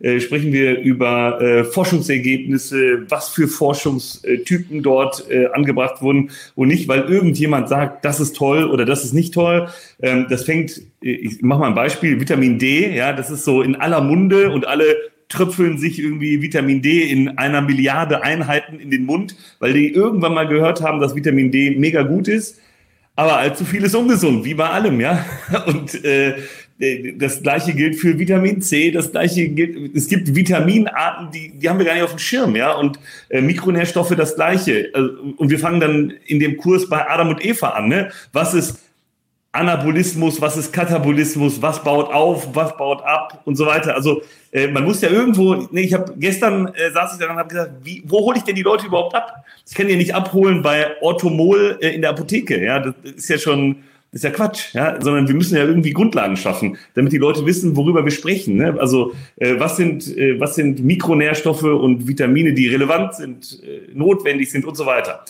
[0.00, 6.88] äh, sprechen wir über äh, Forschungsergebnisse, was für Forschungstypen dort äh, angebracht wurden und nicht,
[6.88, 9.68] weil irgendjemand sagt, das ist toll oder das ist nicht toll.
[10.00, 13.60] Ähm, das fängt, äh, ich mache mal ein Beispiel, Vitamin D, ja, das ist so
[13.60, 14.96] in aller Munde und alle
[15.28, 20.32] tröpfeln sich irgendwie Vitamin D in einer Milliarde Einheiten in den Mund, weil die irgendwann
[20.32, 22.58] mal gehört haben, dass Vitamin D mega gut ist.
[23.18, 25.24] Aber allzu viel ist ungesund, wie bei allem, ja.
[25.66, 26.34] Und äh,
[27.16, 31.80] das gleiche gilt für Vitamin C, das gleiche gilt, es gibt Vitaminarten, die, die haben
[31.80, 32.74] wir gar nicht auf dem Schirm, ja.
[32.74, 34.90] Und äh, Mikronährstoffe das gleiche.
[34.94, 38.12] Also, und wir fangen dann in dem Kurs bei Adam und Eva an, ne?
[38.32, 38.78] Was ist
[39.52, 43.94] Anabolismus, was ist Katabolismus, was baut auf, was baut ab und so weiter.
[43.94, 44.20] Also
[44.52, 47.48] äh, man muss ja irgendwo, nee, ich habe gestern äh, saß ich da und habe
[47.48, 49.44] gesagt, wie, wo hole ich denn die Leute überhaupt ab?
[49.66, 53.30] Ich kann die ja nicht abholen bei Orthomol äh, in der Apotheke, ja, das ist
[53.30, 53.76] ja schon,
[54.12, 57.46] das ist ja Quatsch, ja, sondern wir müssen ja irgendwie Grundlagen schaffen, damit die Leute
[57.46, 58.56] wissen, worüber wir sprechen.
[58.56, 58.76] Ne?
[58.78, 64.50] Also äh, was sind äh, was sind Mikronährstoffe und Vitamine, die relevant sind, äh, notwendig
[64.50, 65.24] sind und so weiter.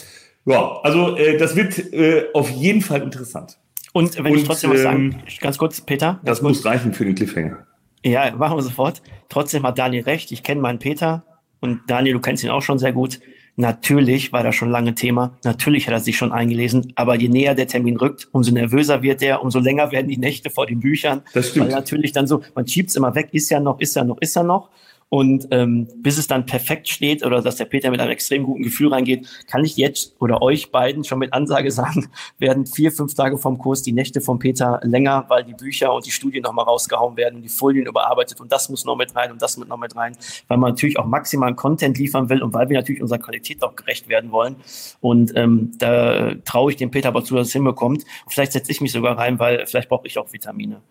[0.44, 3.58] Ja, also äh, das wird äh, auf jeden Fall interessant.
[3.98, 6.20] Und wenn und, ich trotzdem was sagen, ähm, ganz kurz, Peter.
[6.22, 6.66] Das muss kurz.
[6.66, 7.66] reichen für den Cliffhanger.
[8.04, 9.02] Ja, machen wir sofort.
[9.28, 10.30] Trotzdem hat Daniel recht.
[10.30, 11.24] Ich kenne meinen Peter
[11.58, 13.18] und Daniel, du kennst ihn auch schon sehr gut.
[13.56, 15.36] Natürlich war das schon lange Thema.
[15.42, 16.92] Natürlich hat er sich schon eingelesen.
[16.94, 20.48] Aber je näher der Termin rückt, umso nervöser wird er, umso länger werden die Nächte
[20.48, 21.22] vor den Büchern.
[21.34, 21.66] Das stimmt.
[21.66, 24.18] Weil natürlich dann so, man schiebt es immer weg, ist ja noch, ist ja noch,
[24.20, 24.70] ist ja noch.
[25.10, 28.62] Und ähm, bis es dann perfekt steht oder dass der Peter mit einem extrem guten
[28.62, 33.14] Gefühl reingeht, kann ich jetzt oder euch beiden schon mit Ansage sagen, werden vier, fünf
[33.14, 36.66] Tage vom Kurs die Nächte vom Peter länger, weil die Bücher und die Studien nochmal
[36.66, 39.66] rausgehauen werden und die Folien überarbeitet und das muss noch mit rein und das muss
[39.66, 40.14] noch mit rein,
[40.46, 43.76] weil man natürlich auch maximalen Content liefern will und weil wir natürlich unserer Qualität auch
[43.76, 44.56] gerecht werden wollen.
[45.00, 48.04] Und ähm, da traue ich dem Peter aber zu, dass es hinbekommt.
[48.28, 50.82] Vielleicht setze ich mich sogar rein, weil vielleicht brauche ich auch Vitamine.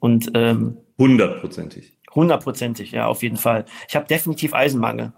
[0.00, 1.92] Und ähm, Hundertprozentig.
[2.14, 3.64] Hundertprozentig, ja, auf jeden Fall.
[3.88, 5.12] Ich habe definitiv Eisenmangel.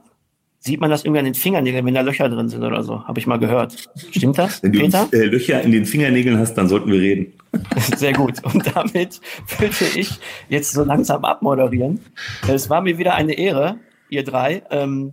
[0.58, 3.04] Sieht man das irgendwie an den Fingernägeln, wenn da Löcher drin sind oder so?
[3.04, 3.88] Habe ich mal gehört.
[4.10, 5.08] Stimmt das, Wenn du Peter?
[5.12, 7.32] äh, Löcher in den Fingernägeln hast, dann sollten wir reden.
[7.96, 8.42] Sehr gut.
[8.42, 9.20] Und damit
[9.58, 10.10] würde ich
[10.48, 12.00] jetzt so langsam abmoderieren.
[12.48, 13.78] Es war mir wieder eine Ehre,
[14.10, 14.62] ihr drei.
[14.70, 15.12] Ähm,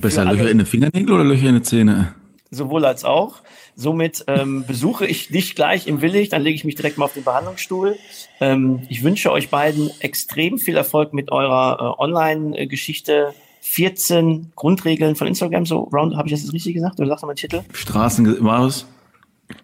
[0.00, 2.14] Besser Löcher in den Fingernägel oder Löcher in die Zähne?
[2.50, 3.42] Sowohl als auch.
[3.76, 7.14] Somit ähm, besuche ich dich gleich im Willig, dann lege ich mich direkt mal auf
[7.14, 7.96] den Behandlungsstuhl.
[8.40, 13.34] Ähm, ich wünsche euch beiden extrem viel Erfolg mit eurer äh, Online-Geschichte.
[13.62, 16.98] 14 Grundregeln von Instagram, so round, habe ich das jetzt richtig gesagt?
[16.98, 17.60] Oder sagst du mein Titel?
[17.72, 18.86] Straßen, war es?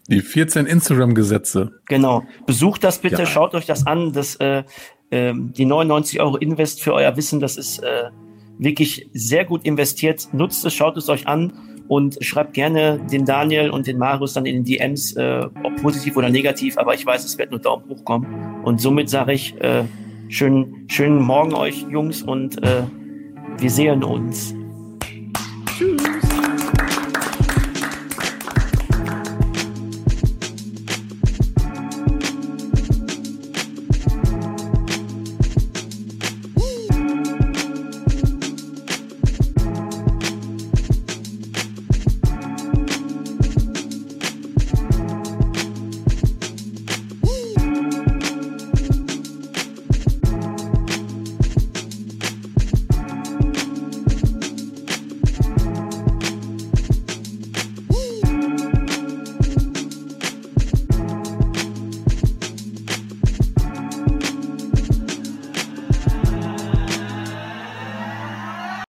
[0.09, 1.73] Die 14 Instagram-Gesetze.
[1.87, 2.23] Genau.
[2.47, 3.27] Besucht das bitte, Ja.
[3.27, 4.13] schaut euch das an.
[4.13, 4.65] Das, äh,
[5.11, 8.11] ähm, die 99 Euro Invest für euer Wissen, das ist äh,
[8.59, 10.29] wirklich sehr gut investiert.
[10.33, 11.53] Nutzt es, schaut es euch an
[11.89, 16.17] und schreibt gerne den Daniel und den Marius dann in den DMs, äh, ob positiv
[16.17, 18.63] oder negativ, aber ich weiß, es wird nur Daumen hoch kommen.
[18.65, 19.85] Und somit sage ich, äh,
[20.29, 22.83] schönen, schönen Morgen euch, Jungs, und äh,
[23.59, 24.55] wir sehen uns.
[25.79, 26.16] Tschüss.